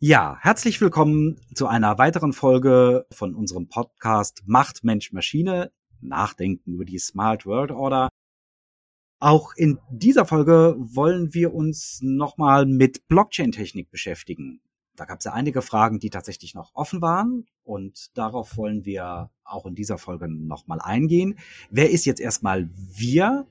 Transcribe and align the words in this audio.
Ja, 0.00 0.38
herzlich 0.40 0.80
willkommen 0.80 1.40
zu 1.54 1.66
einer 1.66 1.98
weiteren 1.98 2.32
Folge 2.32 3.04
von 3.10 3.34
unserem 3.34 3.68
Podcast 3.68 4.44
Macht 4.46 4.84
Mensch 4.84 5.12
Maschine. 5.12 5.72
Nachdenken 6.00 6.74
über 6.74 6.84
die 6.84 7.00
Smart 7.00 7.46
World 7.46 7.72
Order. 7.72 8.08
Auch 9.18 9.54
in 9.56 9.80
dieser 9.90 10.24
Folge 10.24 10.76
wollen 10.78 11.34
wir 11.34 11.52
uns 11.52 11.98
nochmal 12.00 12.64
mit 12.64 13.08
Blockchain-Technik 13.08 13.90
beschäftigen. 13.90 14.60
Da 14.94 15.04
gab 15.04 15.18
es 15.18 15.24
ja 15.24 15.32
einige 15.32 15.62
Fragen, 15.62 15.98
die 15.98 16.10
tatsächlich 16.10 16.54
noch 16.54 16.76
offen 16.76 17.02
waren 17.02 17.46
und 17.64 18.16
darauf 18.16 18.56
wollen 18.56 18.84
wir 18.84 19.32
auch 19.42 19.66
in 19.66 19.74
dieser 19.74 19.98
Folge 19.98 20.28
nochmal 20.28 20.80
eingehen. 20.80 21.40
Wer 21.70 21.90
ist 21.90 22.04
jetzt 22.04 22.20
erstmal 22.20 22.70
wir? 22.72 23.48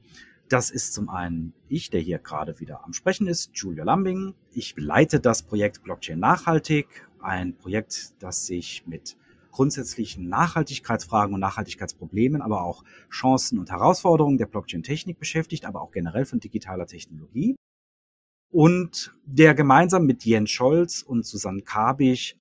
Das 0.49 0.69
ist 0.71 0.93
zum 0.93 1.09
einen 1.09 1.53
ich, 1.67 1.89
der 1.89 1.99
hier 1.99 2.19
gerade 2.19 2.61
wieder 2.61 2.85
am 2.85 2.93
Sprechen 2.93 3.27
ist, 3.27 3.51
Julia 3.53 3.83
Lambing. 3.83 4.33
Ich 4.53 4.75
leite 4.77 5.19
das 5.19 5.43
Projekt 5.43 5.83
Blockchain 5.83 6.19
Nachhaltig, 6.19 6.87
ein 7.19 7.57
Projekt, 7.57 8.13
das 8.19 8.45
sich 8.45 8.87
mit 8.87 9.17
grundsätzlichen 9.51 10.29
Nachhaltigkeitsfragen 10.29 11.33
und 11.33 11.41
Nachhaltigkeitsproblemen, 11.41 12.41
aber 12.41 12.63
auch 12.63 12.85
Chancen 13.09 13.59
und 13.59 13.71
Herausforderungen 13.71 14.37
der 14.37 14.45
Blockchain-Technik 14.45 15.19
beschäftigt, 15.19 15.65
aber 15.65 15.81
auch 15.81 15.91
generell 15.91 16.25
von 16.25 16.39
digitaler 16.39 16.87
Technologie. 16.87 17.57
Und 18.49 19.13
der 19.25 19.53
gemeinsam 19.53 20.05
mit 20.05 20.23
Jens 20.23 20.51
Scholz 20.51 21.01
und 21.01 21.25
Susanne 21.25 21.63
Kabich 21.63 22.37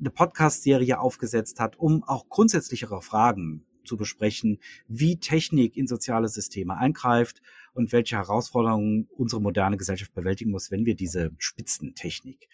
eine 0.00 0.10
Podcast-Serie 0.10 0.98
aufgesetzt 0.98 1.60
hat, 1.60 1.78
um 1.78 2.04
auch 2.04 2.30
grundsätzlichere 2.30 3.02
Fragen 3.02 3.66
zu 3.88 3.96
besprechen, 3.96 4.58
wie 4.86 5.18
Technik 5.18 5.76
in 5.76 5.88
soziale 5.88 6.28
Systeme 6.28 6.76
eingreift 6.76 7.42
und 7.72 7.90
welche 7.92 8.16
Herausforderungen 8.16 9.08
unsere 9.16 9.42
moderne 9.42 9.76
Gesellschaft 9.76 10.14
bewältigen 10.14 10.50
muss, 10.50 10.70
wenn 10.70 10.84
wir 10.84 10.94
diese 10.94 11.32
Spitzentechnik 11.38 12.48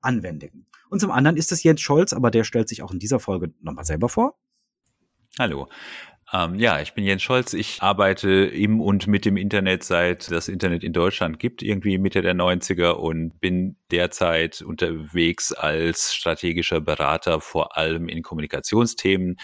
anwenden. 0.00 0.66
Und 0.90 1.00
zum 1.00 1.10
anderen 1.10 1.36
ist 1.36 1.52
es 1.52 1.62
Jens 1.62 1.80
Scholz, 1.80 2.12
aber 2.12 2.30
der 2.30 2.44
stellt 2.44 2.68
sich 2.68 2.82
auch 2.82 2.90
in 2.90 2.98
dieser 2.98 3.20
Folge 3.20 3.54
nochmal 3.60 3.84
selber 3.84 4.08
vor. 4.08 4.36
Hallo. 5.38 5.68
Ähm, 6.34 6.54
ja, 6.54 6.80
ich 6.80 6.94
bin 6.94 7.04
Jens 7.04 7.22
Scholz. 7.22 7.52
Ich 7.52 7.82
arbeite 7.82 8.30
im 8.30 8.80
und 8.80 9.06
mit 9.06 9.26
dem 9.26 9.36
Internet 9.36 9.84
seit 9.84 10.30
das 10.30 10.48
Internet 10.48 10.82
in 10.82 10.94
Deutschland 10.94 11.38
gibt, 11.38 11.62
irgendwie 11.62 11.98
Mitte 11.98 12.22
der 12.22 12.34
90er 12.34 12.92
und 12.92 13.38
bin 13.38 13.76
derzeit 13.90 14.62
unterwegs 14.62 15.52
als 15.52 16.14
strategischer 16.14 16.80
Berater, 16.80 17.42
vor 17.42 17.76
allem 17.76 18.08
in 18.08 18.22
Kommunikationsthemen, 18.22 19.36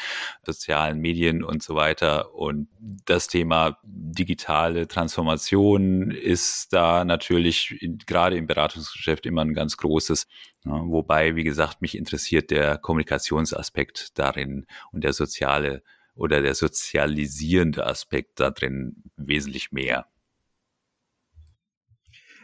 sozialen 0.46 0.98
Medien 1.00 1.44
und 1.44 1.62
so 1.62 1.74
weiter. 1.74 2.34
Und 2.34 2.68
das 3.04 3.26
Thema 3.28 3.78
digitale 3.82 4.88
Transformation 4.88 6.10
ist 6.10 6.72
da 6.72 7.04
natürlich 7.04 7.78
gerade 8.06 8.38
im 8.38 8.46
Beratungsgeschäft 8.46 9.26
immer 9.26 9.42
ein 9.42 9.52
ganz 9.52 9.76
großes. 9.76 10.26
Wobei, 10.64 11.36
wie 11.36 11.44
gesagt, 11.44 11.82
mich 11.82 11.98
interessiert 11.98 12.50
der 12.50 12.78
Kommunikationsaspekt 12.78 14.18
darin 14.18 14.64
und 14.90 15.04
der 15.04 15.12
soziale 15.12 15.82
oder 16.18 16.42
der 16.42 16.54
sozialisierende 16.54 17.86
Aspekt 17.86 18.40
da 18.40 18.50
drin 18.50 19.04
wesentlich 19.16 19.70
mehr. 19.72 20.06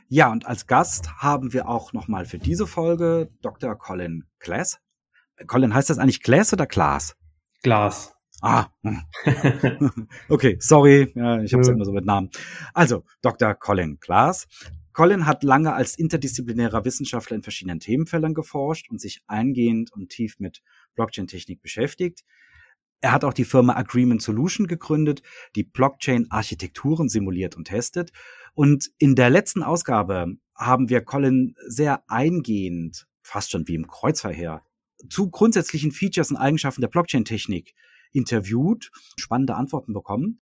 Ja, 0.08 0.31
und 0.31 0.47
als 0.47 0.66
Gast 0.66 1.11
haben 1.16 1.53
wir 1.53 1.69
auch 1.69 1.92
nochmal 1.92 2.25
für 2.25 2.39
diese 2.39 2.66
Folge 2.66 3.31
Dr. 3.42 3.77
Colin 3.77 4.25
Glass. 4.39 4.78
Colin, 5.47 5.75
heißt 5.75 5.91
das 5.91 5.98
eigentlich 5.98 6.22
Glass 6.22 6.53
oder 6.53 6.66
Glas? 6.66 7.16
Glas. 7.62 8.14
Ah, 8.41 8.66
okay, 10.28 10.56
sorry, 10.60 11.12
ja, 11.15 11.41
ich 11.41 11.53
habe 11.53 11.62
es 11.62 11.69
ja. 11.69 11.75
immer 11.75 11.84
so 11.84 11.93
mit 11.93 12.04
Namen. 12.04 12.31
Also, 12.75 13.04
Dr. 13.22 13.54
Colin 13.54 13.98
Glass. 14.00 14.47
Colin 14.93 15.27
hat 15.27 15.43
lange 15.43 15.72
als 15.72 15.98
interdisziplinärer 15.98 16.84
Wissenschaftler 16.84 17.37
in 17.37 17.43
verschiedenen 17.43 17.81
Themenfeldern 17.81 18.34
geforscht 18.34 18.91
und 18.91 19.00
sich 19.00 19.22
eingehend 19.27 19.93
und 19.93 20.10
tief 20.10 20.38
mit 20.38 20.62
Blockchain-Technik 20.94 21.62
beschäftigt. 21.62 22.22
Er 23.04 23.12
hat 23.12 23.22
auch 23.22 23.34
die 23.34 23.44
Firma 23.44 23.76
Agreement 23.76 24.22
Solution 24.22 24.66
gegründet, 24.66 25.20
die 25.56 25.62
Blockchain-Architekturen 25.62 27.10
simuliert 27.10 27.54
und 27.54 27.66
testet. 27.66 28.12
Und 28.54 28.92
in 28.97 29.15
der 29.15 29.28
letzten 29.28 29.62
Ausgabe 29.62 30.38
haben 30.54 30.88
wir 30.88 31.03
Colin 31.03 31.54
sehr 31.66 32.03
eingehend, 32.09 33.06
fast 33.20 33.50
schon 33.50 33.69
wie 33.69 33.75
im 33.75 33.88
Kreuzverhör, 33.88 34.62
zu 35.10 35.28
grundsätzlichen 35.28 35.92
Features 35.92 36.31
und 36.31 36.38
Eigenschaften 36.38 36.81
der 36.81 36.88
Blockchain-Technik 36.88 37.75
interviewt, 38.12 38.91
spannende 39.19 39.54
Antworten 39.54 39.92
bekommen. 39.92 40.41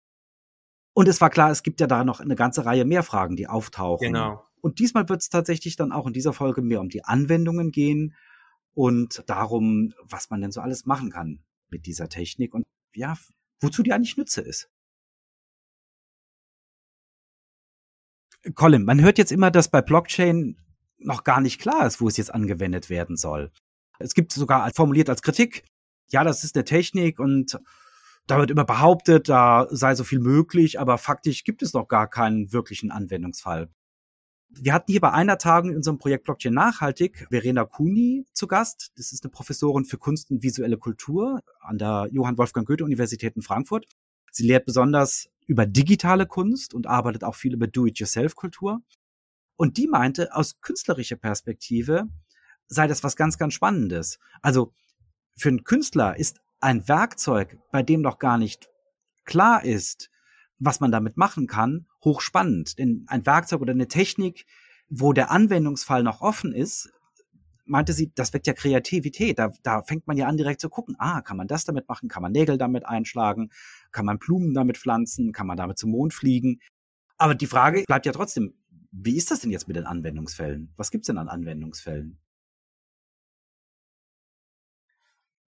Und 0.92 1.08
es 1.08 1.20
war 1.20 1.30
klar, 1.30 1.50
es 1.50 1.64
gibt 1.64 1.80
ja 1.80 1.88
da 1.88 2.04
noch 2.04 2.20
eine 2.20 2.36
ganze 2.36 2.64
Reihe 2.64 2.84
mehr 2.84 3.02
Fragen, 3.02 3.34
die 3.34 3.48
auftauchen. 3.48 4.12
Genau. 4.12 4.46
Und 4.60 4.78
diesmal 4.78 5.08
wird 5.08 5.22
es 5.22 5.28
tatsächlich 5.28 5.74
dann 5.74 5.90
auch 5.90 6.06
in 6.06 6.12
dieser 6.12 6.32
Folge 6.32 6.62
mehr 6.62 6.80
um 6.80 6.88
die 6.88 7.04
Anwendungen 7.04 7.72
gehen 7.72 8.14
und 8.74 9.24
darum, 9.26 9.92
was 10.04 10.30
man 10.30 10.40
denn 10.40 10.52
so 10.52 10.60
alles 10.60 10.86
machen 10.86 11.10
kann 11.10 11.43
mit 11.74 11.86
dieser 11.86 12.08
Technik 12.08 12.54
und 12.54 12.64
ja, 12.94 13.18
wozu 13.60 13.82
die 13.82 13.92
eigentlich 13.92 14.16
Nütze 14.16 14.40
ist. 14.40 14.70
Colin, 18.54 18.84
man 18.84 19.00
hört 19.00 19.18
jetzt 19.18 19.32
immer, 19.32 19.50
dass 19.50 19.70
bei 19.70 19.82
Blockchain 19.82 20.56
noch 20.98 21.24
gar 21.24 21.40
nicht 21.40 21.60
klar 21.60 21.84
ist, 21.86 22.00
wo 22.00 22.06
es 22.06 22.16
jetzt 22.16 22.32
angewendet 22.32 22.90
werden 22.90 23.16
soll. 23.16 23.50
Es 23.98 24.14
gibt 24.14 24.32
sogar 24.32 24.70
formuliert 24.72 25.08
als 25.08 25.22
Kritik, 25.22 25.64
ja, 26.10 26.22
das 26.22 26.44
ist 26.44 26.54
eine 26.54 26.64
Technik 26.64 27.18
und 27.18 27.58
da 28.26 28.38
wird 28.38 28.50
immer 28.50 28.64
behauptet, 28.64 29.28
da 29.28 29.66
sei 29.70 29.94
so 29.96 30.04
viel 30.04 30.20
möglich, 30.20 30.78
aber 30.78 30.96
faktisch 30.96 31.42
gibt 31.42 31.62
es 31.62 31.72
noch 31.72 31.88
gar 31.88 32.08
keinen 32.08 32.52
wirklichen 32.52 32.92
Anwendungsfall. 32.92 33.68
Wir 34.56 34.72
hatten 34.72 34.92
hier 34.92 35.00
bei 35.00 35.10
einer 35.12 35.38
Tagung 35.38 35.70
in 35.70 35.76
unserem 35.76 35.98
Projekt 35.98 36.24
Blockchain 36.24 36.54
Nachhaltig 36.54 37.26
Verena 37.30 37.64
Kuni 37.64 38.24
zu 38.32 38.46
Gast. 38.46 38.92
Das 38.96 39.12
ist 39.12 39.24
eine 39.24 39.30
Professorin 39.30 39.84
für 39.84 39.98
Kunst 39.98 40.30
und 40.30 40.42
visuelle 40.42 40.78
Kultur 40.78 41.42
an 41.60 41.78
der 41.78 42.08
Johann 42.12 42.38
Wolfgang 42.38 42.66
Goethe 42.66 42.84
Universität 42.84 43.36
in 43.36 43.42
Frankfurt. 43.42 43.86
Sie 44.30 44.46
lehrt 44.46 44.64
besonders 44.66 45.28
über 45.46 45.66
digitale 45.66 46.26
Kunst 46.26 46.74
und 46.74 46.86
arbeitet 46.86 47.24
auch 47.24 47.34
viel 47.34 47.54
über 47.54 47.66
Do-it-yourself-Kultur. 47.66 48.80
Und 49.56 49.76
die 49.76 49.86
meinte, 49.86 50.34
aus 50.34 50.60
künstlerischer 50.60 51.16
Perspektive 51.16 52.04
sei 52.66 52.86
das 52.86 53.04
was 53.04 53.16
ganz, 53.16 53.38
ganz 53.38 53.54
Spannendes. 53.54 54.18
Also 54.40 54.72
für 55.36 55.48
einen 55.48 55.64
Künstler 55.64 56.16
ist 56.16 56.40
ein 56.60 56.88
Werkzeug, 56.88 57.58
bei 57.70 57.82
dem 57.82 58.00
noch 58.00 58.18
gar 58.18 58.38
nicht 58.38 58.68
klar 59.24 59.64
ist, 59.64 60.10
was 60.58 60.80
man 60.80 60.92
damit 60.92 61.16
machen 61.16 61.46
kann, 61.46 61.86
hochspannend. 62.04 62.78
Denn 62.78 63.04
ein 63.08 63.26
Werkzeug 63.26 63.60
oder 63.60 63.72
eine 63.72 63.88
Technik, 63.88 64.46
wo 64.88 65.12
der 65.12 65.30
Anwendungsfall 65.30 66.02
noch 66.02 66.20
offen 66.20 66.52
ist, 66.52 66.90
meinte 67.66 67.92
sie, 67.92 68.12
das 68.14 68.32
weckt 68.32 68.46
ja 68.46 68.52
Kreativität. 68.52 69.38
Da, 69.38 69.50
da 69.62 69.82
fängt 69.82 70.06
man 70.06 70.16
ja 70.16 70.26
an, 70.26 70.36
direkt 70.36 70.60
zu 70.60 70.68
gucken, 70.68 70.96
ah, 70.98 71.22
kann 71.22 71.36
man 71.36 71.48
das 71.48 71.64
damit 71.64 71.88
machen? 71.88 72.08
Kann 72.08 72.22
man 72.22 72.32
Nägel 72.32 72.58
damit 72.58 72.86
einschlagen? 72.86 73.50
Kann 73.90 74.04
man 74.04 74.18
Blumen 74.18 74.54
damit 74.54 74.78
pflanzen? 74.78 75.32
Kann 75.32 75.46
man 75.46 75.56
damit 75.56 75.78
zum 75.78 75.90
Mond 75.90 76.12
fliegen? 76.12 76.60
Aber 77.16 77.34
die 77.34 77.46
Frage 77.46 77.84
bleibt 77.86 78.06
ja 78.06 78.12
trotzdem, 78.12 78.54
wie 78.90 79.16
ist 79.16 79.30
das 79.30 79.40
denn 79.40 79.50
jetzt 79.50 79.66
mit 79.66 79.76
den 79.76 79.86
Anwendungsfällen? 79.86 80.72
Was 80.76 80.90
gibt's 80.90 81.06
denn 81.06 81.18
an 81.18 81.28
Anwendungsfällen? 81.28 82.18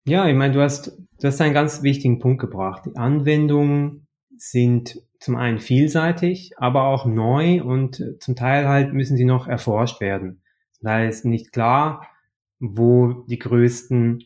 Ja, 0.07 0.27
ich 0.27 0.35
meine, 0.35 0.53
du 0.53 0.61
hast, 0.61 0.97
du 1.19 1.27
hast 1.27 1.41
einen 1.41 1.53
ganz 1.53 1.81
wichtigen 1.81 2.19
Punkt 2.19 2.39
gebracht. 2.39 2.85
Die 2.85 2.95
Anwendungen 2.95 4.04
sind 4.37 5.01
zum 5.19 5.35
einen 5.35 5.59
vielseitig, 5.59 6.53
aber 6.57 6.83
auch 6.83 7.05
neu 7.05 7.63
und 7.63 8.03
zum 8.19 8.35
Teil 8.35 8.67
halt 8.67 8.93
müssen 8.93 9.17
sie 9.17 9.25
noch 9.25 9.47
erforscht 9.47 10.01
werden. 10.01 10.41
Da 10.81 11.03
ist 11.03 11.25
nicht 11.25 11.51
klar, 11.51 12.07
wo 12.59 13.25
die 13.27 13.39
größten 13.39 14.23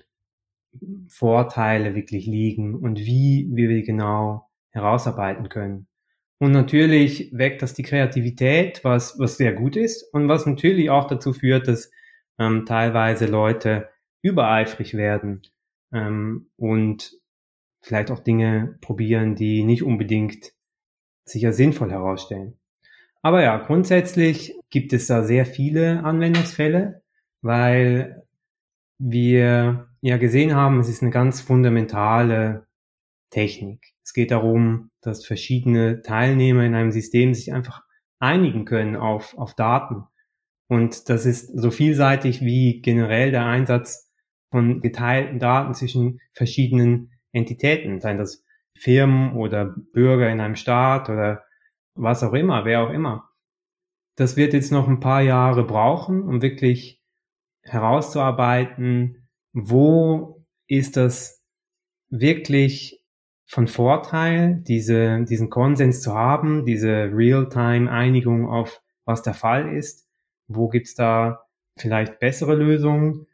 Vorteile 1.07 1.95
wirklich 1.95 2.25
liegen 2.25 2.75
und 2.75 2.99
wie 2.99 3.49
wir 3.51 3.69
die 3.69 3.83
genau 3.83 4.49
herausarbeiten 4.71 5.49
können. 5.49 5.87
Und 6.37 6.51
natürlich 6.51 7.31
weckt 7.33 7.61
das 7.61 7.73
die 7.73 7.83
Kreativität, 7.83 8.83
was, 8.83 9.19
was 9.19 9.37
sehr 9.37 9.53
gut 9.53 9.75
ist 9.75 10.03
und 10.13 10.29
was 10.29 10.45
natürlich 10.45 10.89
auch 10.89 11.07
dazu 11.07 11.33
führt, 11.33 11.67
dass 11.67 11.91
ähm, 12.37 12.65
teilweise 12.65 13.25
Leute 13.25 13.89
übereifrig 14.21 14.93
werden 14.95 15.41
ähm, 15.91 16.49
und 16.55 17.18
vielleicht 17.81 18.11
auch 18.11 18.19
Dinge 18.19 18.77
probieren, 18.81 19.35
die 19.35 19.63
nicht 19.63 19.83
unbedingt 19.83 20.53
sich 21.25 21.45
als 21.45 21.57
sinnvoll 21.57 21.91
herausstellen. 21.91 22.59
Aber 23.21 23.43
ja, 23.43 23.57
grundsätzlich 23.57 24.55
gibt 24.69 24.93
es 24.93 25.07
da 25.07 25.23
sehr 25.23 25.45
viele 25.45 26.03
Anwendungsfälle, 26.03 27.03
weil 27.41 28.23
wir 28.97 29.89
ja 30.01 30.17
gesehen 30.17 30.55
haben, 30.55 30.79
es 30.79 30.89
ist 30.89 31.01
eine 31.01 31.11
ganz 31.11 31.41
fundamentale 31.41 32.67
Technik. 33.29 33.93
Es 34.03 34.13
geht 34.13 34.31
darum, 34.31 34.89
dass 35.01 35.25
verschiedene 35.25 36.01
Teilnehmer 36.01 36.63
in 36.63 36.75
einem 36.75 36.91
System 36.91 37.33
sich 37.33 37.53
einfach 37.53 37.83
einigen 38.19 38.65
können 38.65 38.95
auf, 38.95 39.37
auf 39.37 39.53
Daten. 39.53 40.03
Und 40.67 41.09
das 41.09 41.25
ist 41.25 41.47
so 41.47 41.71
vielseitig 41.71 42.41
wie 42.41 42.81
generell 42.81 43.31
der 43.31 43.45
Einsatz 43.45 44.11
von 44.51 44.81
geteilten 44.81 45.39
Daten 45.39 45.73
zwischen 45.73 46.19
verschiedenen 46.33 47.11
Entitäten, 47.31 47.99
seien 47.99 48.17
das 48.17 48.43
Firmen 48.75 49.35
oder 49.35 49.75
Bürger 49.93 50.29
in 50.29 50.39
einem 50.39 50.55
Staat 50.55 51.09
oder 51.09 51.43
was 51.95 52.23
auch 52.23 52.33
immer, 52.33 52.65
wer 52.65 52.81
auch 52.81 52.91
immer. 52.91 53.29
Das 54.15 54.37
wird 54.37 54.53
jetzt 54.53 54.71
noch 54.71 54.87
ein 54.87 54.99
paar 54.99 55.21
Jahre 55.21 55.63
brauchen, 55.63 56.23
um 56.23 56.41
wirklich 56.41 57.01
herauszuarbeiten, 57.61 59.27
wo 59.53 60.45
ist 60.67 60.97
das 60.97 61.43
wirklich 62.09 63.03
von 63.45 63.67
Vorteil, 63.67 64.63
diese, 64.67 65.23
diesen 65.23 65.49
Konsens 65.49 66.01
zu 66.01 66.13
haben, 66.13 66.65
diese 66.65 67.09
Real-Time-Einigung 67.11 68.47
auf 68.47 68.81
was 69.05 69.23
der 69.23 69.33
Fall 69.33 69.75
ist, 69.75 70.07
wo 70.47 70.67
gibt's 70.67 70.93
da 70.93 71.47
vielleicht 71.75 72.19
bessere 72.19 72.55
Lösungen, 72.55 73.25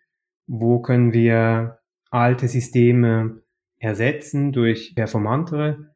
wo 0.47 0.81
können 0.81 1.11
wir 1.11 1.79
alte 2.11 2.47
Systeme 2.47 3.41
ersetzen 3.85 4.51
durch 4.51 4.95
performantere. 4.95 5.93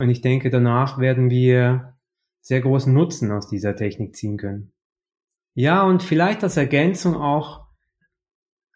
Und 0.00 0.08
ich 0.08 0.20
denke, 0.20 0.50
danach 0.50 1.00
werden 1.00 1.30
wir 1.30 1.98
sehr 2.40 2.60
großen 2.60 2.94
Nutzen 2.94 3.32
aus 3.32 3.48
dieser 3.48 3.74
Technik 3.74 4.14
ziehen 4.14 4.36
können. 4.36 4.72
Ja, 5.54 5.82
und 5.82 6.04
vielleicht 6.04 6.44
als 6.44 6.56
Ergänzung 6.56 7.16
auch 7.16 7.66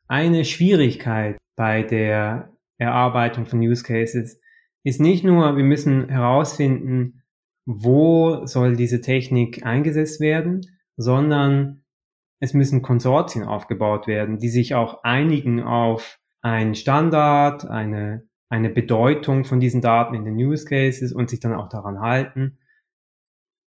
eine 0.08 0.44
Schwierigkeit 0.44 1.38
bei 1.56 1.84
der 1.84 2.52
Erarbeitung 2.78 3.46
von 3.46 3.60
Use 3.60 3.84
Cases 3.84 4.40
ist 4.82 5.00
nicht 5.00 5.22
nur, 5.22 5.56
wir 5.56 5.64
müssen 5.64 6.08
herausfinden, 6.08 7.22
wo 7.64 8.44
soll 8.44 8.74
diese 8.74 9.00
Technik 9.00 9.64
eingesetzt 9.64 10.20
werden, 10.20 10.62
sondern 10.96 11.84
es 12.40 12.54
müssen 12.54 12.82
Konsortien 12.82 13.44
aufgebaut 13.44 14.08
werden, 14.08 14.38
die 14.38 14.48
sich 14.48 14.74
auch 14.74 15.04
einigen 15.04 15.62
auf 15.62 16.18
einen 16.42 16.74
Standard, 16.74 17.64
eine, 17.64 18.28
eine 18.52 18.68
Bedeutung 18.68 19.46
von 19.46 19.60
diesen 19.60 19.80
Daten 19.80 20.14
in 20.14 20.26
den 20.26 20.36
Use 20.36 20.66
Cases 20.66 21.10
und 21.10 21.30
sich 21.30 21.40
dann 21.40 21.54
auch 21.54 21.70
daran 21.70 22.00
halten. 22.00 22.58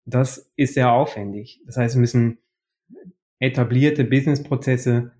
Das 0.04 0.52
ist 0.56 0.74
sehr 0.74 0.92
aufwendig. 0.92 1.62
Das 1.64 1.78
heißt, 1.78 1.96
müssen 1.96 2.36
etablierte 3.38 4.04
Businessprozesse 4.04 5.12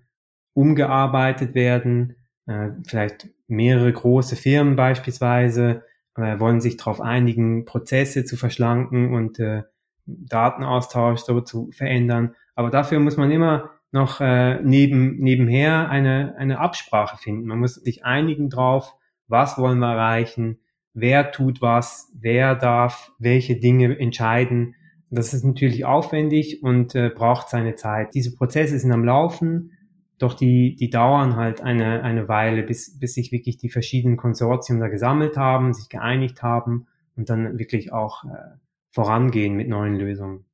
umgearbeitet 0.53 1.55
werden, 1.55 2.15
äh, 2.45 2.69
vielleicht 2.87 3.27
mehrere 3.47 3.91
große 3.91 4.35
Firmen 4.35 4.75
beispielsweise 4.75 5.83
äh, 6.15 6.39
wollen 6.39 6.61
sich 6.61 6.77
darauf 6.77 7.01
einigen, 7.01 7.65
Prozesse 7.65 8.23
zu 8.23 8.37
verschlanken 8.37 9.15
und 9.15 9.39
äh, 9.39 9.63
Datenaustausch 10.05 11.21
so 11.21 11.41
zu 11.41 11.71
verändern. 11.71 12.35
Aber 12.53 12.69
dafür 12.69 12.99
muss 12.99 13.17
man 13.17 13.31
immer 13.31 13.71
noch 13.91 14.19
neben, 14.19 15.19
nebenher 15.19 15.89
eine, 15.89 16.35
eine 16.37 16.59
Absprache 16.59 17.17
finden. 17.17 17.47
Man 17.47 17.59
muss 17.59 17.75
sich 17.75 18.03
einigen 18.03 18.49
drauf, 18.49 18.93
was 19.27 19.57
wollen 19.57 19.79
wir 19.79 19.91
erreichen, 19.93 20.59
wer 20.93 21.31
tut 21.31 21.61
was, 21.61 22.11
wer 22.19 22.55
darf 22.55 23.11
welche 23.19 23.57
Dinge 23.57 23.99
entscheiden. 23.99 24.75
Das 25.11 25.33
ist 25.33 25.43
natürlich 25.43 25.85
aufwendig 25.85 26.63
und 26.63 26.95
äh, 26.95 27.09
braucht 27.09 27.49
seine 27.49 27.75
Zeit. 27.75 28.15
Diese 28.15 28.35
Prozesse 28.35 28.79
sind 28.79 28.91
am 28.91 29.05
Laufen. 29.05 29.71
Doch 30.17 30.33
die, 30.33 30.75
die 30.75 30.89
dauern 30.89 31.35
halt 31.35 31.61
eine, 31.61 32.01
eine 32.01 32.27
Weile, 32.27 32.63
bis, 32.63 32.97
bis 32.97 33.13
sich 33.13 33.31
wirklich 33.31 33.57
die 33.57 33.69
verschiedenen 33.69 34.17
Konsortien 34.17 34.79
da 34.79 34.87
gesammelt 34.87 35.37
haben, 35.37 35.73
sich 35.73 35.89
geeinigt 35.89 36.41
haben 36.41 36.87
und 37.17 37.29
dann 37.29 37.59
wirklich 37.59 37.91
auch 37.91 38.23
äh, 38.23 38.57
vorangehen 38.91 39.55
mit 39.55 39.67
neuen 39.67 39.95
Lösungen. 39.95 40.45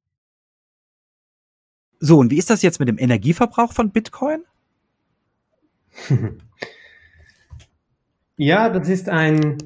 So, 2.00 2.18
und 2.18 2.32
wie 2.32 2.40
ist 2.40 2.50
das 2.50 2.64
jetzt 2.64 2.80
mit 2.80 2.90
dem 2.90 2.98
Energieverbrauch 2.98 3.72
von 3.72 3.92
Bitcoin? 3.92 4.44
ja, 8.42 8.70
das 8.70 8.90
ist 8.90 9.08
ein, 9.08 9.60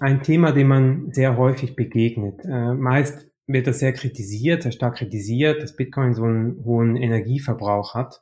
ein 0.00 0.24
Thema, 0.24 0.50
dem 0.50 0.66
man 0.66 1.12
sehr 1.12 1.36
häufig 1.36 1.76
begegnet. 1.76 2.44
Äh, 2.44 2.74
meist 2.74 3.30
wird 3.46 3.68
das 3.68 3.78
sehr 3.78 3.92
kritisiert, 3.92 4.64
sehr 4.64 4.72
stark 4.72 4.96
kritisiert, 4.96 5.62
dass 5.62 5.76
Bitcoin 5.76 6.12
so 6.12 6.24
einen 6.24 6.64
hohen 6.64 6.96
Energieverbrauch 6.96 7.94
hat. 7.94 8.20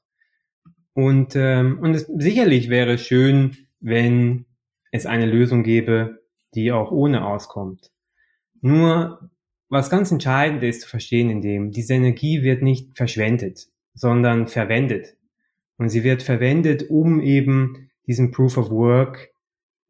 Und, 0.93 1.37
ähm, 1.37 1.79
und 1.81 1.95
es, 1.95 2.07
sicherlich 2.19 2.69
wäre 2.69 2.93
es 2.95 3.07
schön, 3.07 3.57
wenn 3.81 4.45
es 4.93 5.07
eine 5.07 5.25
Lösung 5.25 5.63
gäbe, 5.63 6.21
die 6.55 6.71
auch 6.71 6.91
ohne 6.91 7.27
auskommt. 7.27 7.91
Nur, 8.61 9.31
was 9.71 9.89
ganz 9.89 10.13
entscheidend 10.13 10.63
ist 10.63 10.83
zu 10.83 10.89
verstehen 10.91 11.31
in 11.31 11.41
dem, 11.41 11.71
diese 11.71 11.95
Energie 11.95 12.43
wird 12.43 12.61
nicht 12.61 12.95
verschwendet, 12.95 13.69
sondern 13.95 14.49
verwendet. 14.49 15.17
Und 15.79 15.89
sie 15.89 16.05
wird 16.05 16.23
verwendet, 16.23 16.91
um 16.91 17.23
eben 17.23 17.89
diesen 18.07 18.33
Proof 18.33 18.59
of 18.59 18.71
Work 18.71 19.30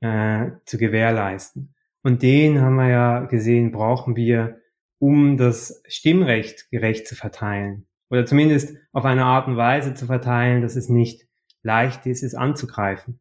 äh, 0.01 0.51
zu 0.65 0.79
gewährleisten. 0.79 1.75
Und 2.03 2.23
den 2.23 2.61
haben 2.61 2.77
wir 2.77 2.89
ja 2.89 3.21
gesehen, 3.27 3.73
brauchen 3.73 4.17
wir, 4.17 4.61
um 4.99 5.37
das 5.37 5.83
Stimmrecht 5.87 6.71
gerecht 6.71 7.07
zu 7.07 7.15
verteilen 7.15 7.87
oder 8.11 8.27
zumindest 8.27 8.77
auf 8.93 9.05
eine 9.05 9.25
Art 9.25 9.47
und 9.47 9.57
Weise 9.57 9.95
zu 9.95 10.07
verteilen, 10.07 10.63
dass 10.63 10.77
es 10.77 10.89
nicht 10.89 11.27
leicht 11.63 12.07
ist, 12.07 12.23
es 12.23 12.35
anzugreifen. 12.35 13.21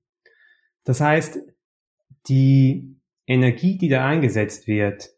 Das 0.84 1.00
heißt, 1.00 1.40
die 2.28 3.00
Energie, 3.28 3.78
die 3.78 3.90
da 3.90 4.06
eingesetzt 4.06 4.68
wird, 4.68 5.10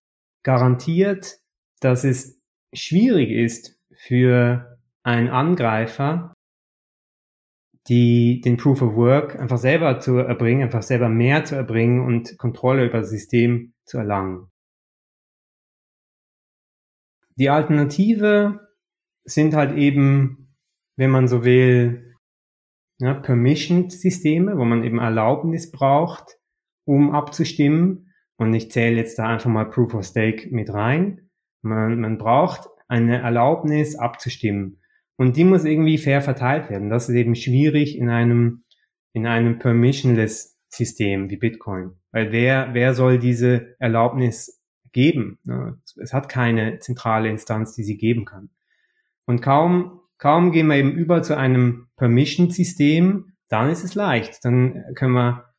garantiert, 0.44 1.40
dass 1.80 2.04
es 2.04 2.42
schwierig 2.74 3.31
ist 3.31 3.80
für 3.94 4.80
einen 5.04 5.30
Angreifer, 5.30 6.34
die 7.88 8.42
den 8.42 8.57
Proof 8.57 8.81
of 8.81 8.95
Work 8.95 9.39
einfach 9.39 9.57
selber 9.57 10.00
zu 10.00 10.18
erbringen, 10.18 10.63
einfach 10.63 10.83
selber 10.83 11.10
mehr 11.10 11.45
zu 11.45 11.56
erbringen 11.56 12.06
und 12.06 12.38
Kontrolle 12.38 12.86
über 12.86 13.00
das 13.00 13.10
System 13.10 13.74
zu 13.86 13.98
erlangen. 13.98 14.51
Die 17.38 17.50
Alternative 17.50 18.68
sind 19.24 19.56
halt 19.56 19.78
eben, 19.78 20.56
wenn 20.95 21.10
man 21.10 21.28
so 21.28 21.44
will, 21.44 22.16
ja, 23.00 23.16
Permission-Systeme, 23.16 24.57
wo 24.57 24.66
man 24.66 24.83
eben 24.83 25.00
Erlaubnis 25.00 25.72
braucht, 25.72 26.38
um 26.86 27.12
abzustimmen. 27.12 28.13
Und 28.38 28.54
ich 28.54 28.72
zähle 28.72 28.98
jetzt 28.98 29.18
da 29.18 29.28
einfach 29.28 29.50
mal 29.50 29.69
Proof 29.69 29.95
of 29.95 30.06
Stake 30.06 30.50
mit 30.51 30.72
rein. 30.72 31.30
Man, 31.63 32.00
man 32.00 32.18
braucht 32.18 32.68
eine 32.88 33.22
Erlaubnis 33.22 33.95
abzustimmen. 33.95 34.81
Und 35.21 35.38
die 35.38 35.44
muss 35.44 35.65
irgendwie 35.65 36.00
fair 36.00 36.23
verteilt 36.23 36.71
werden. 36.71 36.89
Das 36.89 37.07
ist 37.07 37.13
eben 37.13 37.35
schwierig 37.35 37.95
in 37.95 38.09
einem, 38.09 38.63
in 39.13 39.28
einem 39.28 39.59
permissionless 39.59 40.59
System 40.68 41.30
wie 41.30 41.37
Bitcoin. 41.37 41.92
Weil 42.11 42.31
wer, 42.31 42.73
wer 42.73 42.95
soll 42.95 43.19
diese 43.19 43.75
Erlaubnis 43.78 44.63
geben? 44.94 45.37
Es 46.01 46.11
hat 46.11 46.28
keine 46.28 46.80
zentrale 46.80 47.30
Instanz, 47.30 47.75
die 47.75 47.83
sie 47.83 47.97
geben 47.97 48.25
kann. 48.25 48.49
Und 49.28 49.44
kaum, 49.44 49.99
kaum 50.18 50.51
gehen 50.51 50.66
wir 50.66 50.78
eben 50.78 50.94
über 50.94 51.21
zu 51.21 51.37
einem 51.37 51.90
Permission-System, 51.97 53.33
dann 53.47 53.69
ist 53.69 53.83
es 53.83 53.94
leicht. 53.94 54.44
Dann 54.44 54.83
können 54.95 55.13
wir, 55.13 55.54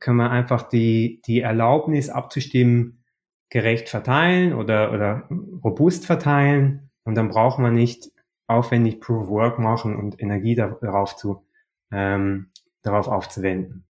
können 0.00 0.16
wir 0.16 0.30
einfach 0.30 0.62
die, 0.62 1.20
die 1.26 1.40
Erlaubnis 1.40 2.08
abzustimmen 2.08 3.04
gerecht 3.50 3.90
verteilen 3.90 4.54
oder, 4.54 4.94
oder 4.94 5.28
robust 5.62 6.06
verteilen. 6.06 6.88
Und 7.04 7.16
dann 7.16 7.28
braucht 7.28 7.58
man 7.58 7.74
nicht 7.74 8.12
aufwendig 8.48 9.00
Proof 9.00 9.24
of 9.24 9.28
Work 9.28 9.58
machen 9.58 9.96
und 9.96 10.20
Energie 10.20 10.54
darauf 10.56 11.16
zu, 11.16 11.44
ähm, 11.92 12.50
darauf 12.82 13.06
aufzuwenden. 13.08 13.84